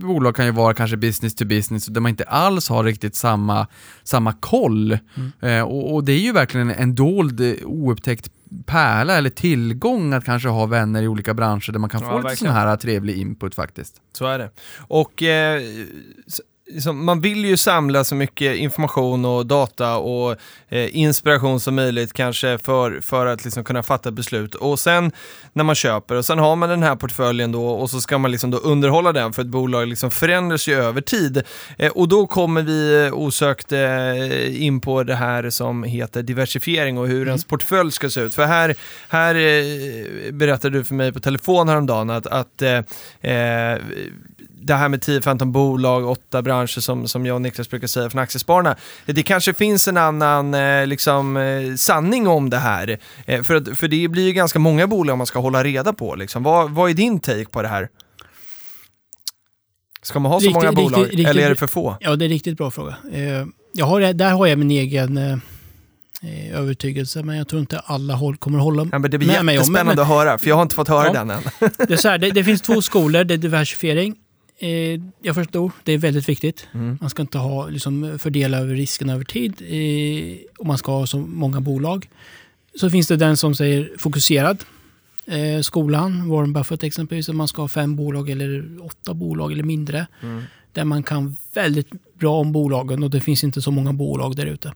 [0.00, 3.66] bolag kan ju vara kanske business to business där man inte alls har riktigt samma,
[4.02, 4.98] samma koll.
[5.40, 8.30] Eh, och, och det är ju verkligen en dold, eh, oupptäckt
[8.66, 12.18] pärla eller tillgång att kanske ha vänner i olika branscher där man kan Ja, få
[12.28, 13.94] lite sån här trevlig input faktiskt.
[14.12, 14.50] Så är det.
[14.78, 15.62] Och eh,
[16.68, 20.36] liksom, man vill ju samla så mycket information och data och
[20.68, 24.54] eh, inspiration som möjligt kanske för, för att liksom kunna fatta beslut.
[24.54, 25.12] Och sen
[25.52, 28.30] när man köper och sen har man den här portföljen då och så ska man
[28.30, 31.42] liksom då underhålla den för ett bolag liksom förändras ju över tid.
[31.78, 37.08] Eh, och då kommer vi osökt eh, in på det här som heter diversifiering och
[37.08, 38.34] hur ens portfölj ska se ut.
[38.34, 38.74] För här,
[39.08, 42.78] här eh, berättade du för mig på telefon häromdagen att, att eh,
[43.32, 43.78] eh,
[44.72, 48.20] det här med 10-15 bolag, åtta branscher som, som jag och Niklas brukar säga från
[48.22, 48.76] Aktiespararna.
[49.06, 52.98] Det kanske finns en annan eh, liksom, eh, sanning om det här.
[53.26, 56.14] Eh, för, att, för det blir ju ganska många bolag man ska hålla reda på.
[56.14, 56.42] Liksom.
[56.42, 57.88] Vad, vad är din take på det här?
[60.02, 61.96] Ska man ha så Riktigt- många bolag riktigt- eller är det för få?
[62.00, 62.96] Ja, det är en riktigt bra fråga.
[63.72, 65.40] Jag har, där har jag min egen
[66.54, 69.52] övertygelse, men jag tror inte alla håll, kommer hålla Ja, men det blir med mig
[69.52, 69.56] om.
[69.56, 71.12] jättespännande Men, att höra, för jag har inte fått höra Ja.
[71.12, 71.42] den än.
[71.60, 74.14] det, är så här, det, det finns två skolor, det är diversifiering.
[74.60, 76.68] Eh, jag förstår, det är väldigt viktigt.
[76.72, 76.98] Mm.
[77.00, 81.06] Man ska inte ha, liksom, fördela över risken över tid eh, och man ska ha
[81.06, 82.08] så många bolag.
[82.74, 84.64] Så finns det den som säger fokuserad.
[85.26, 89.64] Eh, skolan, Warren Buffett exempelvis, att man ska ha fem bolag eller åtta bolag eller
[89.64, 90.06] mindre.
[90.22, 90.42] Mm.
[90.72, 94.46] Där man kan väldigt bra om bolagen och det finns inte så många bolag där
[94.46, 94.72] ute.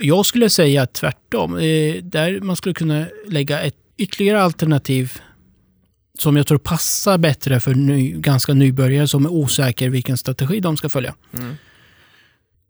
[0.00, 1.56] Jag skulle säga tvärtom.
[1.56, 5.20] Eh, där man skulle kunna lägga ett ytterligare alternativ
[6.18, 10.76] som jag tror passar bättre för ny, ganska nybörjare som är osäker vilken strategi de
[10.76, 11.14] ska följa.
[11.38, 11.54] Mm.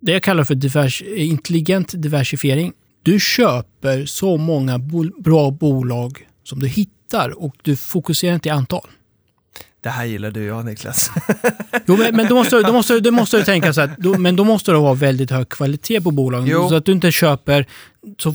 [0.01, 2.73] Det jag kallar för divers, intelligent diversifiering.
[3.03, 8.53] Du köper så många bo, bra bolag som du hittar och du fokuserar inte i
[8.53, 8.87] antal.
[9.81, 11.11] Det här gillar du och jag Niklas.
[11.87, 13.91] Jo, men, men då, måste, du- då, måste, du- då måste du tänka så här,
[13.99, 16.49] då, men då måste det vara väldigt hög kvalitet på bolagen.
[16.49, 16.69] Jo.
[16.69, 17.67] Så att du inte köper...
[18.19, 18.31] Så,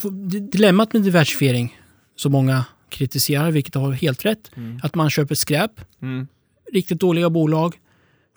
[0.51, 1.79] dilemmat med diversifiering,
[2.15, 4.51] som många kritiserar, vilket har helt rätt,
[4.83, 5.71] att man köper skräp,
[6.01, 6.27] Mm.
[6.73, 7.75] riktigt dåliga bolag.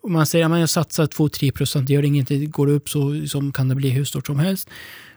[0.02, 3.26] Och man säger att jag satsar 2-3 procent, det gör ingenting, går det upp så
[3.26, 4.68] som kan det bli hur stort som helst.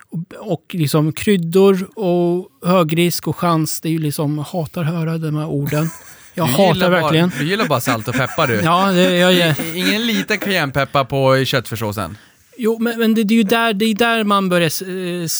[0.09, 0.19] Och,
[0.51, 5.45] och liksom kryddor och högrisk och chans, det är ju liksom, hatar höra de här
[5.47, 5.89] orden.
[6.33, 7.29] Jag Du hatar verkligen.
[7.29, 8.53] Bara, du gillar bara salt och peppar du.
[8.63, 12.17] Ja, det, jag, jag, Ingen liten cayennepeppar på köttfärssåsen.
[12.61, 14.81] Jo, men, men det, det är ju där, det är där man börjar s-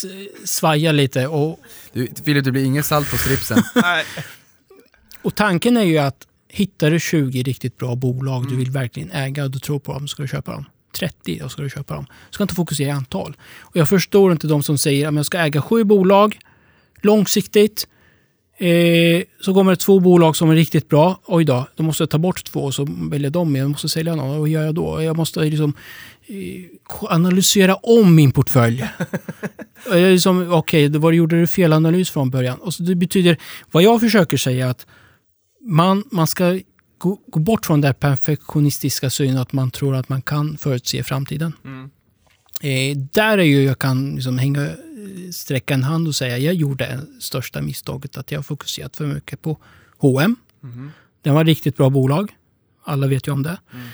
[0.04, 1.28] eh, svaja lite.
[1.28, 1.60] Och,
[1.94, 3.58] Du, Filip, det blir inget salt på stripsen.
[3.76, 4.06] Nej.
[5.22, 9.44] och tanken är ju att hittar du 20 riktigt bra bolag du vill verkligen äga
[9.44, 10.66] och du tror på dem, så ska du köpa dem.
[11.00, 12.06] 30, då ska du köpa dem.
[12.10, 13.38] Du ska inte fokusera i antal.
[13.60, 16.40] Och jag förstår inte de som säger att jag ska äga sju bolag
[17.02, 17.88] långsiktigt.
[18.58, 21.20] Eh, så kommer det två bolag som är riktigt bra.
[21.26, 23.56] Oj då, då måste jag ta bort två och så väljer de.
[23.56, 24.40] Jag måste sälja någon.
[24.40, 25.02] Vad gör jag då?
[25.04, 25.74] Jag måste liksom
[27.02, 28.90] analysera om min portfölj.
[29.92, 32.60] liksom, Okej, okay, vad gjorde du fel analys från början?
[32.60, 33.38] Och så det betyder,
[33.72, 34.88] vad jag försöker säga är att
[35.62, 36.60] man, man ska
[36.98, 41.54] gå, gå bort från den perfektionistiska synen att man tror att man kan förutse framtiden.
[41.66, 41.90] Mm.
[42.62, 44.70] Eh, där är ju jag kan liksom hänga,
[45.32, 49.42] sträcka en hand och säga jag gjorde det största misstaget att jag fokuserat för mycket
[49.42, 49.58] på
[49.98, 50.36] H&M.
[50.64, 50.92] Mm.
[51.22, 52.32] Det var ett riktigt bra bolag.
[52.84, 53.60] Alla vet ju om det.
[53.74, 53.88] Mm.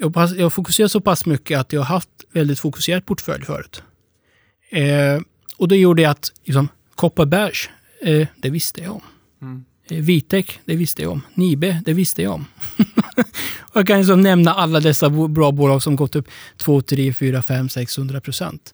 [0.00, 3.82] Jag, pass, jag fokuserar så pass mycket att jag har haft väldigt fokuserad portfölj förut.
[4.70, 5.20] Eh,
[5.56, 7.70] och det gjorde att liksom, Kopparbergs,
[8.02, 9.02] eh, det visste jag om.
[9.42, 9.64] Mm.
[9.90, 11.22] Eh, Vitek, det visste jag om.
[11.34, 12.46] Nibe, det visste jag om.
[13.74, 17.68] jag kan liksom nämna alla dessa bra bolag som gått upp 2, 3, 4, 5,
[17.68, 18.72] 600 procent.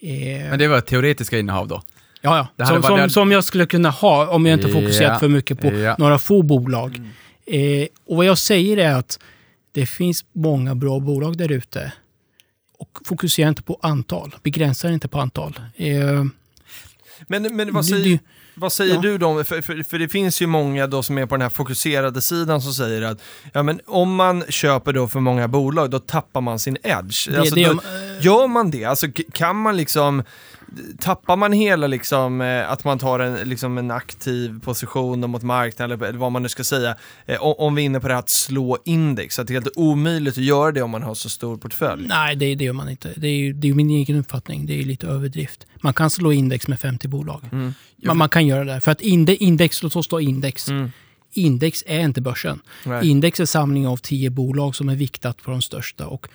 [0.00, 1.82] Eh, Men det var teoretiska innehav då?
[2.20, 2.66] Ja, ja.
[2.66, 5.18] Som, som, som, jag skulle kunna ha om jag inte fokuserat ja.
[5.18, 5.96] för mycket på ja.
[5.98, 6.96] några få bolag.
[6.96, 7.82] Mm.
[7.82, 9.18] Eh, och vad jag säger är att
[9.74, 11.92] det finns många bra bolag där ute.
[12.78, 14.34] Och fokusera inte på antal.
[14.42, 15.60] Begränsa inte på antal.
[15.76, 16.24] Eh,
[17.26, 18.18] men, men vad säger,
[18.54, 19.00] vad säger ja.
[19.00, 19.44] du då?
[19.44, 22.62] För, för, för, det finns ju många då som är på den här fokuserade sidan
[22.62, 23.18] som säger att
[23.52, 27.28] ja, men om man köper då för många bolag då tappar man sin edge.
[27.30, 27.80] Det, alltså, det, då.
[28.20, 28.84] Gör man det?
[28.84, 30.22] Alltså, kan man liksom
[30.98, 36.02] tappar man hela liksom, eh, att man tar en, liksom en aktiv position mot marknaden
[36.02, 36.96] eller vad man nu ska säga,
[37.26, 39.76] eh, om vi är inne på det här att slå index, att det är helt
[39.76, 42.06] omöjligt att göra det om man har så stor portfölj?
[42.08, 43.12] Nej, det, det gör man inte.
[43.16, 45.66] Det är ju det är min egen uppfattning, det är lite överdrift.
[45.80, 47.40] Man kan slå index med 50 bolag.
[47.52, 47.74] Mm.
[47.96, 48.80] Men man kan göra det.
[48.80, 50.68] För att index, låt oss ta index.
[50.68, 50.90] Mm.
[51.32, 52.60] Index är inte börsen.
[52.84, 53.10] Nej.
[53.10, 56.06] Index är samling av 10 bolag som är viktat på de största.
[56.06, 56.28] Och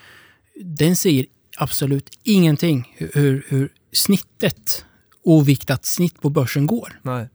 [0.62, 1.26] den säger
[1.58, 4.86] absolut ingenting hur, hur snittet,
[5.24, 7.00] oviktat snitt på börsen går.
[7.02, 7.30] Nej.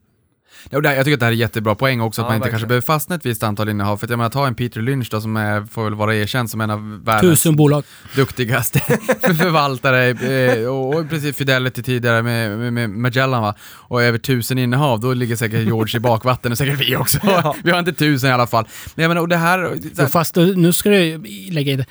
[0.69, 2.51] Ja, jag tycker att det här är jättebra poäng också, att Ja, man inte verkligen.
[2.53, 3.97] kanske behöver fastna ett visst antal innehav.
[3.97, 6.49] För att jag menar, ta en Peter Lynch då, som är, får väl vara erkänd
[6.49, 7.83] som en av världens Tusen bolag.
[8.15, 8.79] duktigaste
[9.21, 14.57] förvaltare, eh, och, och precis Fidelity tidigare med, med, med Magellan va, och över tusen
[14.57, 17.19] innehav, då ligger säkert George i bakvatten och säkert vi också.
[17.23, 17.55] Ja.
[17.63, 18.67] Vi har inte tusen i alla fall.
[18.95, 19.79] Men jag menar, och det här...
[19.95, 21.85] Så här fast nu ska jag lägga in det.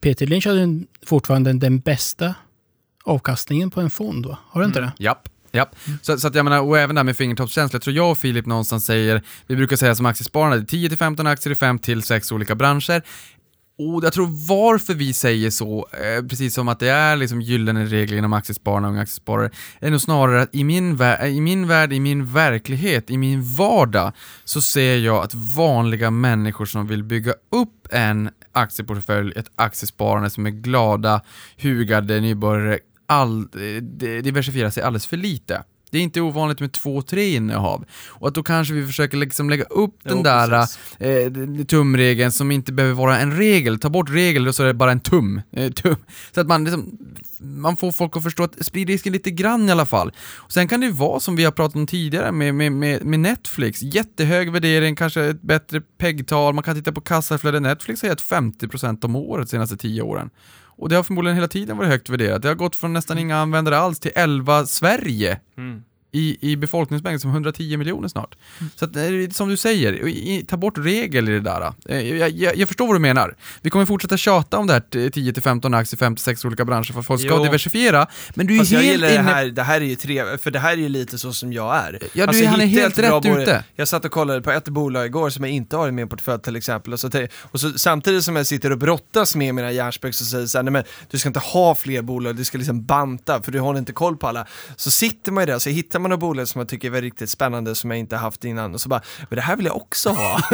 [0.00, 2.34] Peter Lynch hade fortfarande den bästa
[3.08, 4.38] avkastningen på en fond, va?
[4.50, 4.92] Har du inte det?
[4.98, 5.28] Japp.
[5.52, 5.76] Japp.
[6.02, 8.46] Så, så att jag menar, och även där med fingertoppskänsla, jag tror jag och Filip
[8.46, 13.02] någonstans säger, vi brukar säga som aktiesparande, 10-15 aktier i 5-6 olika branscher.
[13.80, 17.84] Och jag tror varför vi säger så, eh, precis som att det är liksom gyllene
[17.86, 19.50] regler inom aktiesparande och unga aktiesparare,
[19.80, 23.54] är nog snarare att i min, vä- i min värld, i min verklighet, i min
[23.54, 24.12] vardag,
[24.44, 30.46] så ser jag att vanliga människor som vill bygga upp en aktieportfölj, ett aktiesparande som
[30.46, 31.20] är glada,
[31.62, 32.78] hugade nybörjare,
[33.08, 33.48] all,
[34.22, 35.62] diversifiera sig alldeles för lite.
[35.90, 37.84] Det är inte ovanligt med två, tre innehav.
[38.08, 40.78] Och att då kanske vi försöker liksom lägga upp den Jo, där precis.
[40.98, 43.78] eh, tumregeln som inte behöver vara en regel.
[43.78, 45.40] Ta bort regel och så är det bara en tum.
[45.52, 45.96] Eh, tum.
[46.34, 46.98] Så att man, liksom,
[47.40, 50.12] man får folk att förstå att sprid risken lite grann i alla fall.
[50.36, 53.04] Och sen kan det ju vara som vi har pratat om tidigare med, med, med,
[53.04, 53.82] med Netflix.
[53.82, 56.54] Jättehög värdering, kanske ett bättre PEG-tal.
[56.54, 57.60] Man kan titta på kassaflöde.
[57.60, 60.30] Netflix har gett 50% om året de senaste 10 åren.
[60.78, 62.42] Och det har förmodligen hela tiden varit högt värderat.
[62.42, 65.82] Det har gått från nästan inga användare alls till 11 Sverige Mm.
[66.12, 68.34] I, i befolkningsmängd som 110 miljoner snart.
[68.76, 68.90] Så att,
[69.36, 71.72] som du säger, i, ta bort regel i det där.
[71.88, 73.36] Eh, Jag, jag, jag förstår vad du menar.
[73.62, 77.06] Vi kommer fortsätta tjata om det här t- 10-15 aktier, 5-6 olika branscher för att
[77.06, 77.42] folk ska Jo.
[77.44, 78.06] diversifiera.
[78.34, 79.22] Men du är Fast jag helt det inne...
[79.22, 81.76] här, det här är ju tre, för det här är ju lite så som jag
[81.76, 81.98] är.
[82.02, 83.64] Ja, du, Alltså, han är jag helt rätt bolag- ute.
[83.76, 86.42] Jag satt och kollade på ett bolag igår som jag inte har i min portfölj
[86.42, 86.92] till exempel.
[86.92, 87.10] Och så,
[87.42, 90.58] och så, samtidigt som jag sitter och brottas med mina hjärnspöken så säger jag så
[90.58, 93.60] här, nej men du ska inte ha fler bolag, du ska liksom banta för du
[93.60, 94.46] har inte koll på alla.
[94.76, 97.30] Så sitter man ju där, så hittar man några bolag som jag tycker är riktigt
[97.30, 100.10] spännande som jag inte haft innan och så bara, men det här vill jag också
[100.10, 100.40] ha.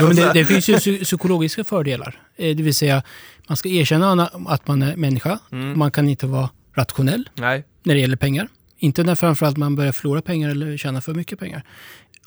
[0.00, 2.22] Jo, men det, det finns ju psy- psykologiska fördelar.
[2.36, 3.02] Eh, Det vill säga,
[3.48, 5.38] man ska erkänna na- att man är människa.
[5.52, 5.78] Mm.
[5.78, 7.64] Man kan inte vara rationell nej.
[7.82, 8.48] när det gäller pengar.
[8.78, 11.62] Inte när framförallt man börjar förlora pengar eller tjäna för mycket pengar.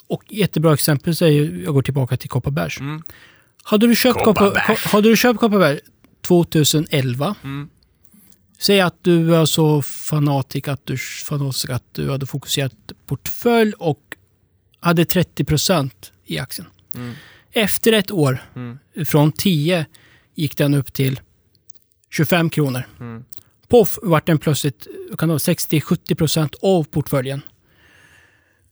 [0.07, 2.79] Och jättebra exempel säger, jag går tillbaka till Kopparbergs.
[2.79, 3.01] Mm.
[3.63, 4.83] Hade du köpt Koppar, Kopparbergs.
[4.83, 5.79] Ko- hade du köpt Kopparberg
[6.43, 7.69] 2011, Mm.
[8.63, 12.73] Säg att du var så fanatik att du, fanatisk att du hade fokuserat
[13.05, 13.99] portfölj och
[14.79, 15.91] hade 30%
[16.25, 16.67] i aktien.
[16.95, 17.13] Mm.
[17.51, 18.79] Efter ett år, Mm.
[19.05, 19.85] från 10
[20.35, 21.19] gick den upp till
[22.09, 22.83] 25 kronor.
[22.99, 23.23] Mm.
[23.67, 27.41] Poff vart den plötsligt vad kan det vara, 60-70% av portföljen.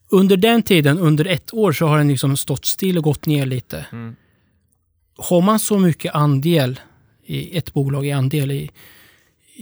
[0.08, 3.46] Under den tiden, under ett år, så har den liksom stått still och gått ner
[3.46, 3.86] lite.
[3.92, 4.16] Mm.
[5.16, 6.80] Har man så mycket andel
[7.24, 8.70] i ett bolag i andel i,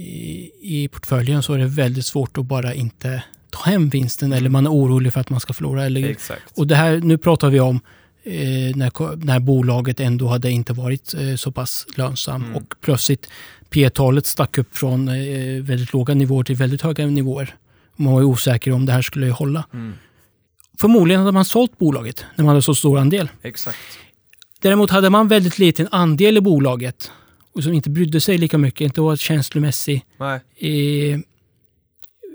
[0.00, 4.50] i, i portföljen så är det väldigt svårt att bara inte ta hem vinsten eller
[4.50, 5.84] man är orolig för att man ska förlora.
[5.84, 6.42] Eller, Exakt.
[6.58, 7.80] och det här, nu pratar vi om
[8.24, 12.56] eh, när, när bolaget ändå hade inte varit eh, så pass lönsam Mm.
[12.56, 13.28] och plötsligt
[13.70, 17.54] P-talet stack upp från eh, väldigt låga nivåer till väldigt höga nivåer.
[17.96, 19.64] Man var ju osäker om det här skulle hålla.
[19.72, 19.92] Mm.
[20.78, 23.28] Förmodligen hade man sålt bolaget när man hade så stor andel.
[23.42, 23.78] Exakt.
[24.60, 27.10] Däremot hade man väldigt liten andel i bolaget
[27.52, 30.04] och som inte brydde sig lika mycket, inte var känslomässigt
[30.56, 31.18] eh,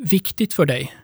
[0.02, 0.96] viktigt för dig.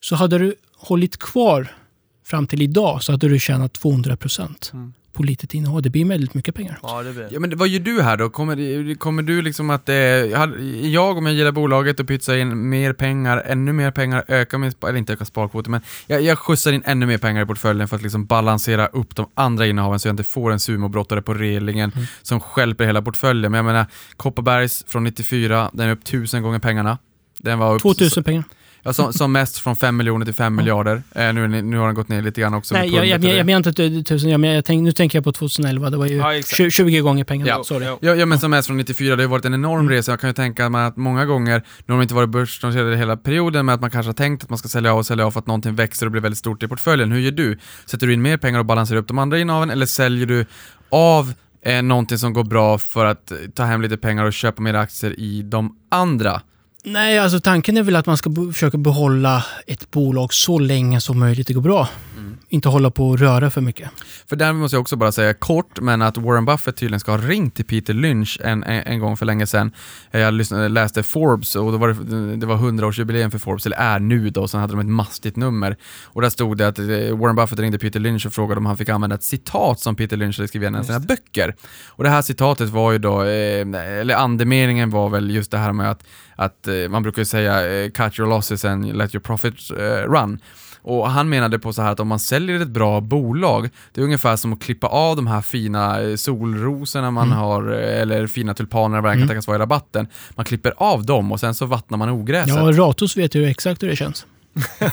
[0.00, 1.76] Så hade du hållit kvar
[2.24, 4.92] fram till idag så hade du tjänat 200 procent Mm.
[5.16, 5.82] På litet innehav.
[5.82, 6.78] Det blir väldigt mycket pengar.
[6.82, 8.30] Ja, det blir Ja men vad gör du här då?
[8.30, 12.92] Kommer, kommer du liksom att, eh, jag, om jag gillar bolaget och pytsar in mer
[12.92, 16.82] pengar, ännu mer pengar, öka min, eller inte öka sparkvoten, men jag, jag skjutsar in
[16.84, 20.12] ännu mer pengar i portföljen för att liksom balansera upp de andra innehaven så jag
[20.12, 22.06] inte får en sumobrottare på relingen Mm.
[22.22, 23.52] som stjälper hela portföljen.
[23.52, 23.86] Men jag menar,
[24.16, 26.98] Kopparbergs från 94, den är upp tusen gånger pengarna.
[27.38, 28.44] Den var upp 2000 pengar.
[28.86, 31.02] Ja, som, som mest från 5 miljoner till 5 miljarder.
[31.14, 32.74] Eh, nu, nu har den gått ner lite grann också.
[32.74, 35.24] Nej, jag, jag, jag, jag menar inte 1000, jag, men jag tänk, nu tänker jag
[35.24, 35.90] på 2011.
[35.90, 36.56] Det var ju Ja, exakt.
[36.56, 37.50] 20, 20 gånger pengarna.
[37.50, 37.64] Ja.
[37.64, 37.86] Sorry.
[38.00, 38.14] Ja.
[38.14, 39.90] Ja, men som mest från 94, det har varit en enorm Mm.
[39.90, 40.12] resa.
[40.12, 43.16] Jag kan ju tänka mig att många gånger, nu har de inte varit börsnoterade hela
[43.16, 45.30] perioden, men att man kanske har tänkt att man ska sälja av och sälja av
[45.30, 47.12] för att någonting växer och blir väldigt stort i portföljen.
[47.12, 47.58] Hur gör du?
[47.86, 50.46] Sätter du in mer pengar och balanserar upp de andra innehaven, eller säljer du
[50.88, 51.32] av
[51.62, 55.20] eh, någonting som går bra för att ta hem lite pengar och köpa mer aktier
[55.20, 56.40] i de andra?
[56.88, 61.18] Nej, alltså tanken är väl att man ska försöka behålla ett bolag så länge som
[61.18, 61.88] möjligt det går bra.
[62.16, 62.36] Mm.
[62.48, 63.90] Inte hålla på och röra för mycket.
[64.26, 67.18] För där måste jag också bara säga kort, men att Warren Buffett tydligen ska ha
[67.18, 69.72] ringt till Peter Lynch en, en, gång för länge sedan.
[70.10, 73.76] Eh, Jag lyssnade, läste Forbes och då var det, det var 100-årsjubileum för Forbes, eller
[73.76, 75.76] är nu då, och sen hade de ett mastigt nummer.
[76.04, 78.76] Och där stod det att eh, Warren Buffett ringde Peter Lynch och frågade om han
[78.76, 81.54] fick använda ett citat som Peter Lynch hade skrivit i en av sina böcker.
[81.86, 83.66] Och det här citatet var ju då, eh,
[84.00, 86.04] eller andemeningen var väl just det här med att,
[86.36, 90.38] att man brukar ju säga eh, cut your losses and let your profit eh, run.
[90.82, 94.04] Och han menade på så här att om man säljer ett bra bolag, det är
[94.04, 97.38] ungefär som att klippa av de här fina eh, solrosorna man Mm.
[97.38, 99.28] har, eh, eller fina tulpanerna vad det kan Mm.
[99.28, 100.06] tänkas vara i rabatten.
[100.30, 102.54] Man klipper av dem och sen så vattnar man ogräset.
[102.56, 104.26] Ja, Ratos vet ju exakt hur det känns.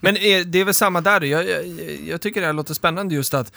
[0.00, 1.20] Men är, det är väl samma där?
[1.20, 1.64] Jag, jag,
[2.08, 3.52] jag tycker det här låter spännande just att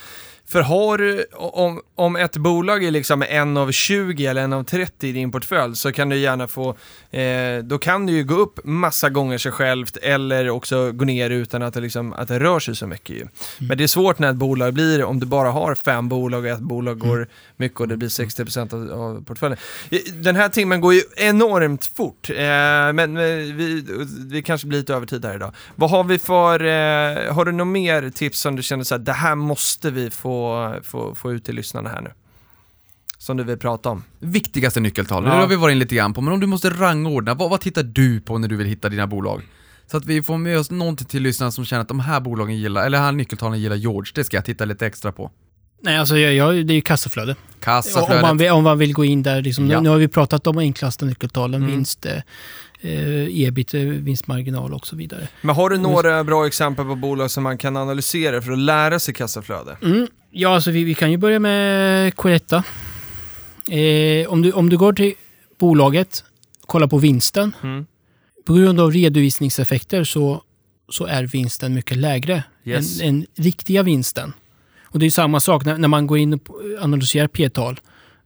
[0.50, 4.64] för har du, om, om ett bolag är liksom en av 20 eller en av
[4.64, 6.70] 30 i din portfölj så kan du gärna få,
[7.12, 11.30] eh, då kan du ju gå upp massa gånger sig självt eller också gå ner
[11.30, 13.28] utan att det, liksom, att det rör sig så mycket ju.
[13.58, 16.50] Men det är svårt när ett bolag blir, om du bara har fem bolag och
[16.50, 17.28] ett bolag går
[17.58, 19.60] mycket och det blir 60% av, av portföljen.
[20.14, 22.36] Den här timmen går ju enormt fort, eh,
[22.94, 23.24] men eh,
[23.56, 23.86] vi,
[24.28, 25.54] vi kanske blir lite över tid här idag.
[25.76, 29.00] Vad har vi för, eh, har du något mer tips som du känner så här,
[29.00, 30.37] det här måste vi få,
[30.84, 32.12] få, få ut till lyssnarna här nu?
[33.18, 34.04] Som du vill prata om.
[34.20, 35.30] Viktigaste nyckeltal, Ja.
[35.30, 37.62] det har vi varit in lite grann på, men om du måste rangordna, vad, vad
[37.62, 39.42] tittar du på när du vill hitta dina bolag?
[39.92, 42.58] Så att vi får med oss någonting till lyssnarna som känner att de här bolagen
[42.58, 45.32] gillar, eller här nyckeltalen gillar George, det ska jag titta lite extra på.
[45.82, 47.32] Nej, alltså jag, jag, det är ju kassaflöde.
[47.32, 48.22] Om Kassaflödet.
[48.22, 49.42] man, vill, om man vill gå in där.
[49.42, 49.82] Liksom, Ja.
[49.82, 51.76] Nu har vi pratat om enklaste nyckeltalen, Mm.
[51.76, 52.16] vinst, eh,
[52.92, 55.28] eh, ebit, eh, vinstmarginal och så vidare.
[55.42, 59.00] Men har du några bra exempel på bolag som man kan analysera för att lära
[59.00, 59.78] sig kassaflöde?
[59.84, 60.08] Mm.
[60.32, 62.64] Ja, alltså vi, vi kan ju börja med Coretta.
[63.70, 65.14] Eh, om, du, om du går till
[65.60, 66.24] bolaget,
[66.66, 67.56] kollar på vinsten.
[67.64, 67.86] Mm.
[68.46, 70.42] På grund av redovisningseffekter så,
[70.90, 73.02] så är vinsten mycket lägre Yes.
[73.02, 74.34] än, än riktiga vinsten.
[74.84, 76.40] Och det är samma sak när, när man går in och
[76.80, 77.80] analyserar P-tal.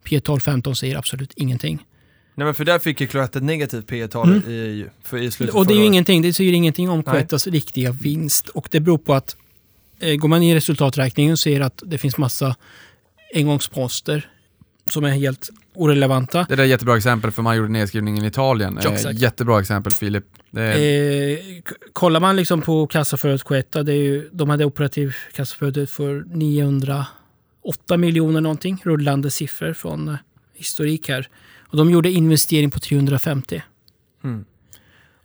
[0.04, 1.86] P-tal 15 säger absolut ingenting.
[2.36, 4.50] Nej men för där fick ju Cloetta ett negativt P tal Mm.
[4.52, 5.88] i, för, i slutet Och det är ju året.
[5.88, 7.04] ingenting, det säger ingenting om.
[7.04, 8.48] Cloettas riktiga vinst.
[8.50, 9.36] Och det beror på att
[10.20, 12.56] går man in i resultaträkningen och ser att det finns massa
[13.36, 14.30] engångsposter
[14.90, 16.46] som är helt orelevanta.
[16.50, 18.80] Det där är ett jättebra exempel för man gjorde nedskrivningen i Italien.
[18.84, 19.20] Ja, Eh, exakt.
[19.20, 20.26] jättebra exempel Filip.
[20.56, 21.38] Är, Eh,
[21.94, 27.98] kollar man liksom på kassaflödet Cloetta, det är ju, de hade operativ kassaflöde för 908
[27.98, 30.16] miljoner någonting, rullande siffror från eh,
[30.54, 31.28] historik här.
[31.60, 33.62] Och de gjorde investering på 350.
[34.24, 34.46] Mm.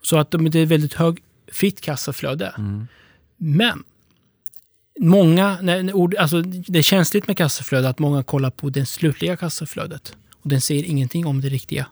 [0.03, 1.23] Så att de, det är väldigt hög
[1.53, 2.55] fritt kassaflöde.
[2.59, 2.87] mm.
[3.37, 3.85] Men
[4.99, 8.87] många, när, när ord, alltså det är känsligt med kassaflöde att många kollar på det
[8.87, 10.17] slutliga kassaflödet.
[10.43, 11.87] Och den säger ingenting om det riktiga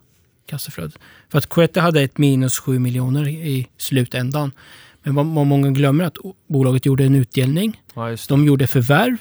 [0.47, 0.99] kassaflödet.
[1.29, 4.53] För att Cloetta hade ett minus 7 miljoner i slutändan.
[5.03, 9.17] Men vad, vad många glömmer att bolaget gjorde en utdelning, Ja, de gjorde förvärv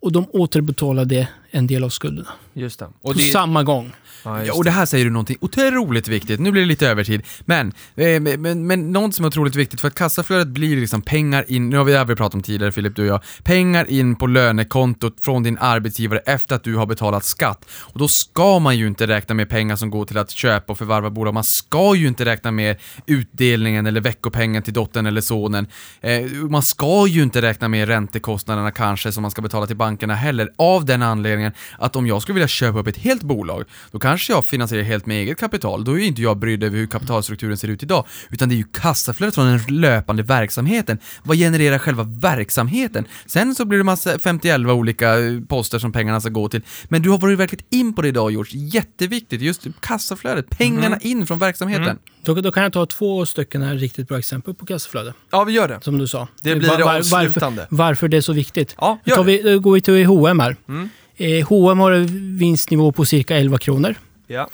[0.00, 2.28] och de återbetalade en del av skulderna.
[2.52, 2.84] Just det.
[2.84, 3.92] Och på det, samma gång.
[4.22, 6.40] Ja, och det här säger du någonting otroligt viktigt.
[6.40, 7.22] Nu blir det lite övertid.
[7.44, 11.02] Men, eh, men, men, men något som är otroligt viktigt för att kassaflödet blir liksom
[11.02, 14.16] pengar in, nu har vi även pratat om tidigare Filip, du och jag, pengar in
[14.16, 17.64] på lönekontot från din arbetsgivare efter att du har betalat skatt.
[17.70, 20.78] Och då ska man ju inte räkna med pengar som går till att köpa och
[20.78, 21.34] förvärva bolag.
[21.34, 25.66] Man ska ju inte räkna med utdelningen eller veckopengen till dottern eller sonen.
[26.00, 30.14] Eh, man ska ju inte räkna med räntekostnaderna kanske som man ska betala till bankerna
[30.14, 30.48] heller.
[30.56, 34.32] Av den anledningen att om jag skulle vilja köpa upp ett helt bolag, då kanske
[34.32, 35.84] jag finansierar helt med eget kapital.
[35.84, 38.56] Då är ju inte jag brydd över hur kapitalstrukturen ser ut idag, utan det är
[38.56, 40.98] ju kassaflödet från den löpande verksamheten.
[41.22, 43.04] Vad genererar själva verksamheten?
[43.26, 46.62] Sen så blir det massa 51 olika eh, poster som pengarna ska gå till.
[46.88, 49.40] Men du har varit verkligen in på det idag George, jätteviktigt.
[49.42, 51.98] Just kassaflödet, pengarna in från verksamheten.
[52.22, 55.52] Då, då kan jag ta två stycken här riktigt bra exempel på kassaflöde, Ja, vi
[55.52, 55.78] gör det.
[55.82, 56.28] som du sa.
[56.42, 57.66] Det blir Var- det var- avslutande.
[57.70, 58.74] Varför, varför det är så viktigt.
[58.78, 59.22] Ja, gör det.
[59.24, 60.56] vi, då går vi till H&M här.
[60.68, 60.88] Mm.
[61.20, 63.94] Eh, H&M har en vinstnivå på cirka 11 kronor
[64.26, 64.48] Ja.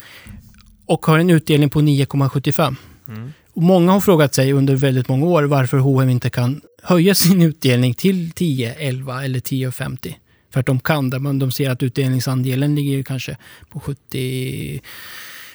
[0.86, 2.76] och har en utdelning på 9,75.
[3.08, 3.32] Mm.
[3.52, 7.42] Och många har frågat sig under väldigt många år varför H&M inte kan höja sin
[7.42, 10.14] utdelning till 10, 11 eller 10,50.
[10.52, 13.36] För att de kan det, men de ser att utdelningsandelen ligger kanske
[13.70, 14.80] på 70,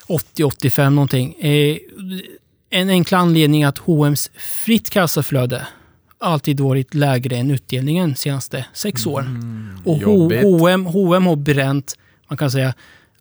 [0.07, 1.33] 80, 85 någonting.
[1.41, 1.77] Eh,
[2.69, 5.67] en enkel anledning är att H&M's fritt kassaflöde
[6.21, 9.25] alltid varit lägre än utdelningen senaste sex år.
[9.85, 10.43] Och H- jobbigt.
[10.43, 11.97] H&M, H&M har bränt,
[12.29, 12.73] man kan säga,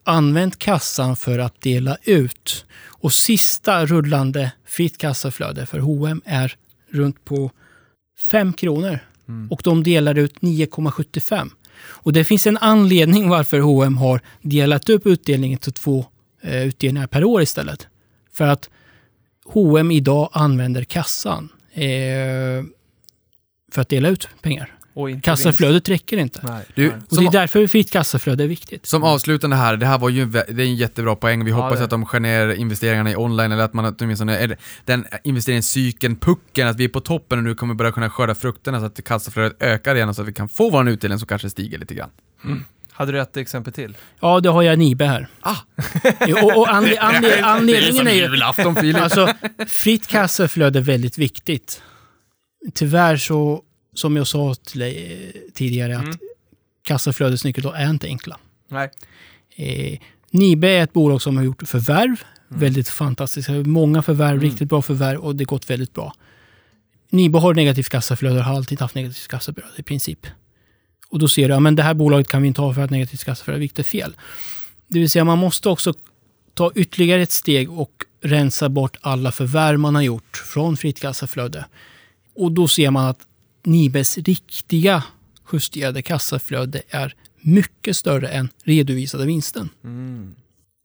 [0.04, 2.64] använt kassan för att dela ut.
[2.86, 6.54] Och sista rullande fritt kassaflöde för H&M är
[6.90, 7.50] runt på
[8.30, 8.98] 5 kronor.
[9.50, 11.50] Och de delar ut 9,75.
[11.82, 16.04] Och det finns en anledning varför H&M har delat upp utdelningen till två
[16.42, 17.88] eh, utdelningar per år istället.
[18.32, 18.70] För att
[19.44, 21.84] H&M idag använder kassan eh,
[23.74, 24.74] för att dela ut pengar.
[25.22, 26.40] Kassaflödet räcker inte.
[26.42, 26.64] Nej.
[26.74, 26.96] Du, nej.
[27.10, 28.86] Och det är därför fritt kassaflöde är viktigt.
[28.86, 31.44] Som avslutande här, det här var ju en, det är en jättebra poäng.
[31.44, 33.96] Vi Ja, hoppas det är att de skär ner investeringarna i online, eller att man
[33.98, 38.10] åtminstone, eller den investeringscykeln, pucken, att vi är på toppen och nu kommer börja kunna
[38.10, 41.18] skörda frukterna så att kassaflödet ökar igen och så att vi kan få vår utdelning
[41.18, 42.10] som kanske stiger lite grann.
[42.92, 43.96] Hade du ett exempel till?
[44.20, 45.28] Ja, det har jag Nibe här.
[45.40, 45.56] Ah.
[46.42, 48.20] Och, och anle, anle, anledningen är ju...
[48.20, 49.02] julafton Filip.
[49.02, 49.28] Alltså,
[49.66, 51.82] fritt kassaflöde är väldigt viktigt.
[52.74, 53.62] Tyvärr så,
[53.94, 56.10] som jag sa till dig eh, tidigare, Mm.
[56.10, 56.16] att
[56.82, 58.38] kassaflödesnyckeltal är inte enkla.
[58.68, 58.90] Nej.
[59.56, 59.98] Eh,
[60.30, 62.16] Nibe är ett bolag som har gjort förvärv,
[62.50, 62.60] Mm.
[62.60, 63.52] väldigt fantastiska.
[63.52, 66.14] Många förvärv, riktigt bra förvärv och det har gått väldigt bra.
[67.10, 70.26] Nibe har negativt kassaflöde och har alltid haft negativt kassaflöde i princip.
[71.08, 72.90] Och då ser du, ja, men det här bolaget kan vi inte ha för att
[72.90, 74.16] negativt kassaflöde, vilket är fel.
[74.88, 75.94] Det vill säga man måste också
[76.54, 77.92] ta ytterligare ett steg och
[78.22, 81.64] rensa bort alla förvärv man har gjort från fritt kassaflöde.
[82.40, 83.26] Och då ser man att
[83.64, 85.04] Nibes riktiga
[85.52, 89.68] justerade kassaflöde är mycket större än redovisade vinsten.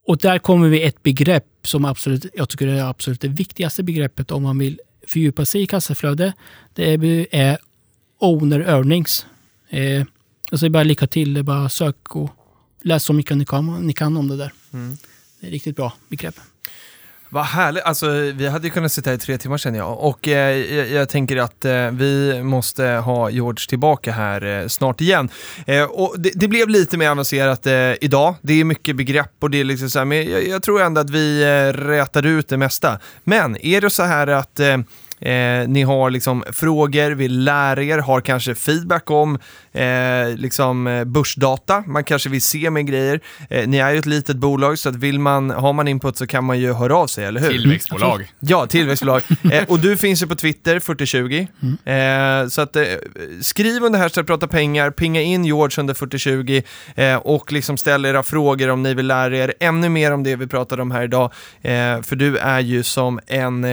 [0.07, 4.31] Och där kommer vi ett begrepp som absolut, jag tycker är absolut det viktigaste begreppet
[4.31, 6.33] om man vill fördjupa sig i kassaflöde.
[6.73, 7.57] Det är, är
[8.19, 9.25] owner earnings.
[9.69, 10.03] Eh,
[10.51, 12.29] jag säger bara lycka till, det bara sök och
[12.81, 14.53] läs så mycket ni kan, ni kan om det där.
[14.71, 16.35] Det är ett riktigt bra begrepp.
[17.35, 17.83] Vad härligt.
[17.83, 19.99] Alltså, vi hade ju kunnat sitta här i tre timmar känner jag.
[19.99, 25.01] Och eh, jag, jag tänker att eh, vi måste ha George tillbaka här eh, snart
[25.01, 25.29] igen.
[25.67, 28.35] Eh, och det, det blev lite mer avancerat eh, idag.
[28.41, 31.01] Det är mycket begrepp och det är liksom så här, men jag, jag tror ändå
[31.01, 32.99] att vi eh, rätade ut det mesta.
[33.23, 34.77] Men är det så här att eh,
[35.19, 39.39] Eh, ni har liksom frågor, vill lära er, har kanske feedback om
[39.75, 43.19] eh, liksom eh, börsdata, man kanske vill se mer grejer.
[43.49, 46.27] Eh, ni är ju ett litet bolag så att vill man, har man input så
[46.27, 47.49] kan man ju höra av sig, eller hur?
[47.49, 48.31] Tillväxtbolag.
[48.39, 49.21] Ja, tillväxtbolag.
[49.51, 51.47] eh, och du finns ju på Twitter, 4020.
[51.85, 52.83] Eh, så att, eh,
[53.41, 56.61] skriv under hashtag prata pengar, pinga in George under 4020
[56.95, 60.35] eh, och liksom ställ era frågor om ni vill lära er ännu mer om det
[60.35, 61.31] vi pratade om här idag.
[62.03, 63.65] För du är ju som en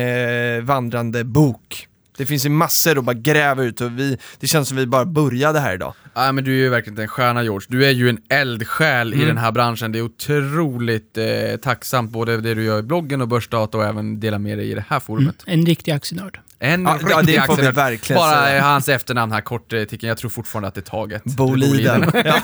[0.67, 1.89] vandrande bok.
[2.17, 5.05] Det finns ju massor att bara gräva ut och vi, det känns som vi bara
[5.05, 5.95] började här idag.
[6.15, 7.67] Ja, men du är ju verkligen en stjärna George.
[7.71, 9.25] Du är ju en eldsjäl Mm.
[9.25, 9.93] i den här branschen.
[9.93, 14.21] Det är otroligt eh, tacksamt, både det du gör i bloggen och börsdata och även
[14.21, 15.43] dela med dig i det här forumet.
[15.47, 16.39] En riktig aktienörd.
[16.65, 18.63] En Ja, ja, riktig det får vi verkligen Bara säga.
[18.63, 20.09] hans efternamn här, kort eh, ticken.
[20.09, 21.25] Jag tror fortfarande att det är taget.
[21.25, 22.11] Boliden.
[22.25, 22.35] Ja.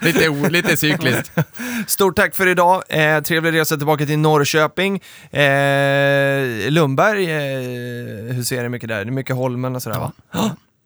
[0.00, 1.32] lite, lite cykliskt.
[1.86, 2.82] Stort tack för idag.
[2.88, 4.96] Eh, trevlig resa tillbaka till Norrköping.
[5.30, 9.04] Eh, Lundberg, eh, hur ser det mycket där?
[9.04, 10.12] Det är mycket Holmen och sådär va?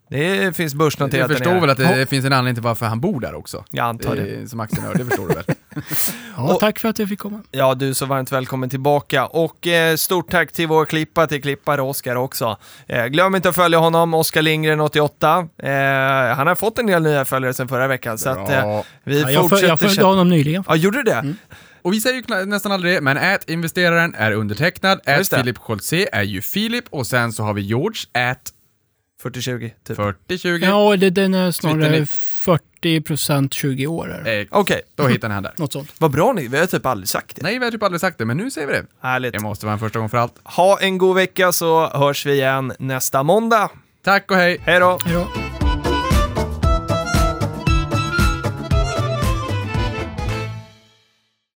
[0.09, 3.19] Det finns börsnoterat där förstår väl att det finns en anledning till varför han bor
[3.19, 3.63] där också?
[3.71, 4.35] Jag antar det.
[4.35, 5.43] Eh, Som aktienörd, det förstår du väl?
[6.37, 7.41] Ja, Och- tack för att jag fick komma.
[7.51, 9.25] Ja, du är så varmt välkommen tillbaka.
[9.25, 12.57] Och eh, stort tack till vår klippa, till klippare Oskar också.
[12.87, 15.47] Eh, glöm inte att följa honom, Oskar Lindgren 88.
[15.63, 15.69] Eh,
[16.35, 19.29] han har fått en del nya följare sedan förra veckan, så att, eh, vi Ja,
[19.31, 19.67] jag, föl- fortsätter...
[19.67, 20.63] jag följde honom nyligen.
[20.67, 21.33] Ja, gjorde du det?
[21.81, 25.33] Och vi säger ju nästan aldrig det, men ät investeraren är undertecknad, ät.
[25.35, 28.51] Filip Scholtze är ju Filip och sen så har vi George, ät
[29.23, 29.95] 40-20, typ.
[29.97, 30.65] 4020.
[30.65, 32.05] Ja, det, den är snarare Twitterny.
[32.05, 34.27] 40 procent 20 år.
[34.27, 35.53] Eh, Okej, då hittar ni han där.
[35.57, 35.91] Något sånt.
[35.97, 37.41] vad bra ni, vi har typ aldrig sagt det.
[37.43, 38.85] Nej, vi har typ aldrig sagt det, men nu säger vi det.
[39.01, 39.33] Härligt.
[39.33, 40.33] Det måste vara en första gång för allt.
[40.43, 43.69] Ha en god vecka så hörs vi igen nästa måndag.
[44.03, 44.57] Tack och hej!
[44.65, 44.99] Hej då!
[45.05, 45.44] Hej då.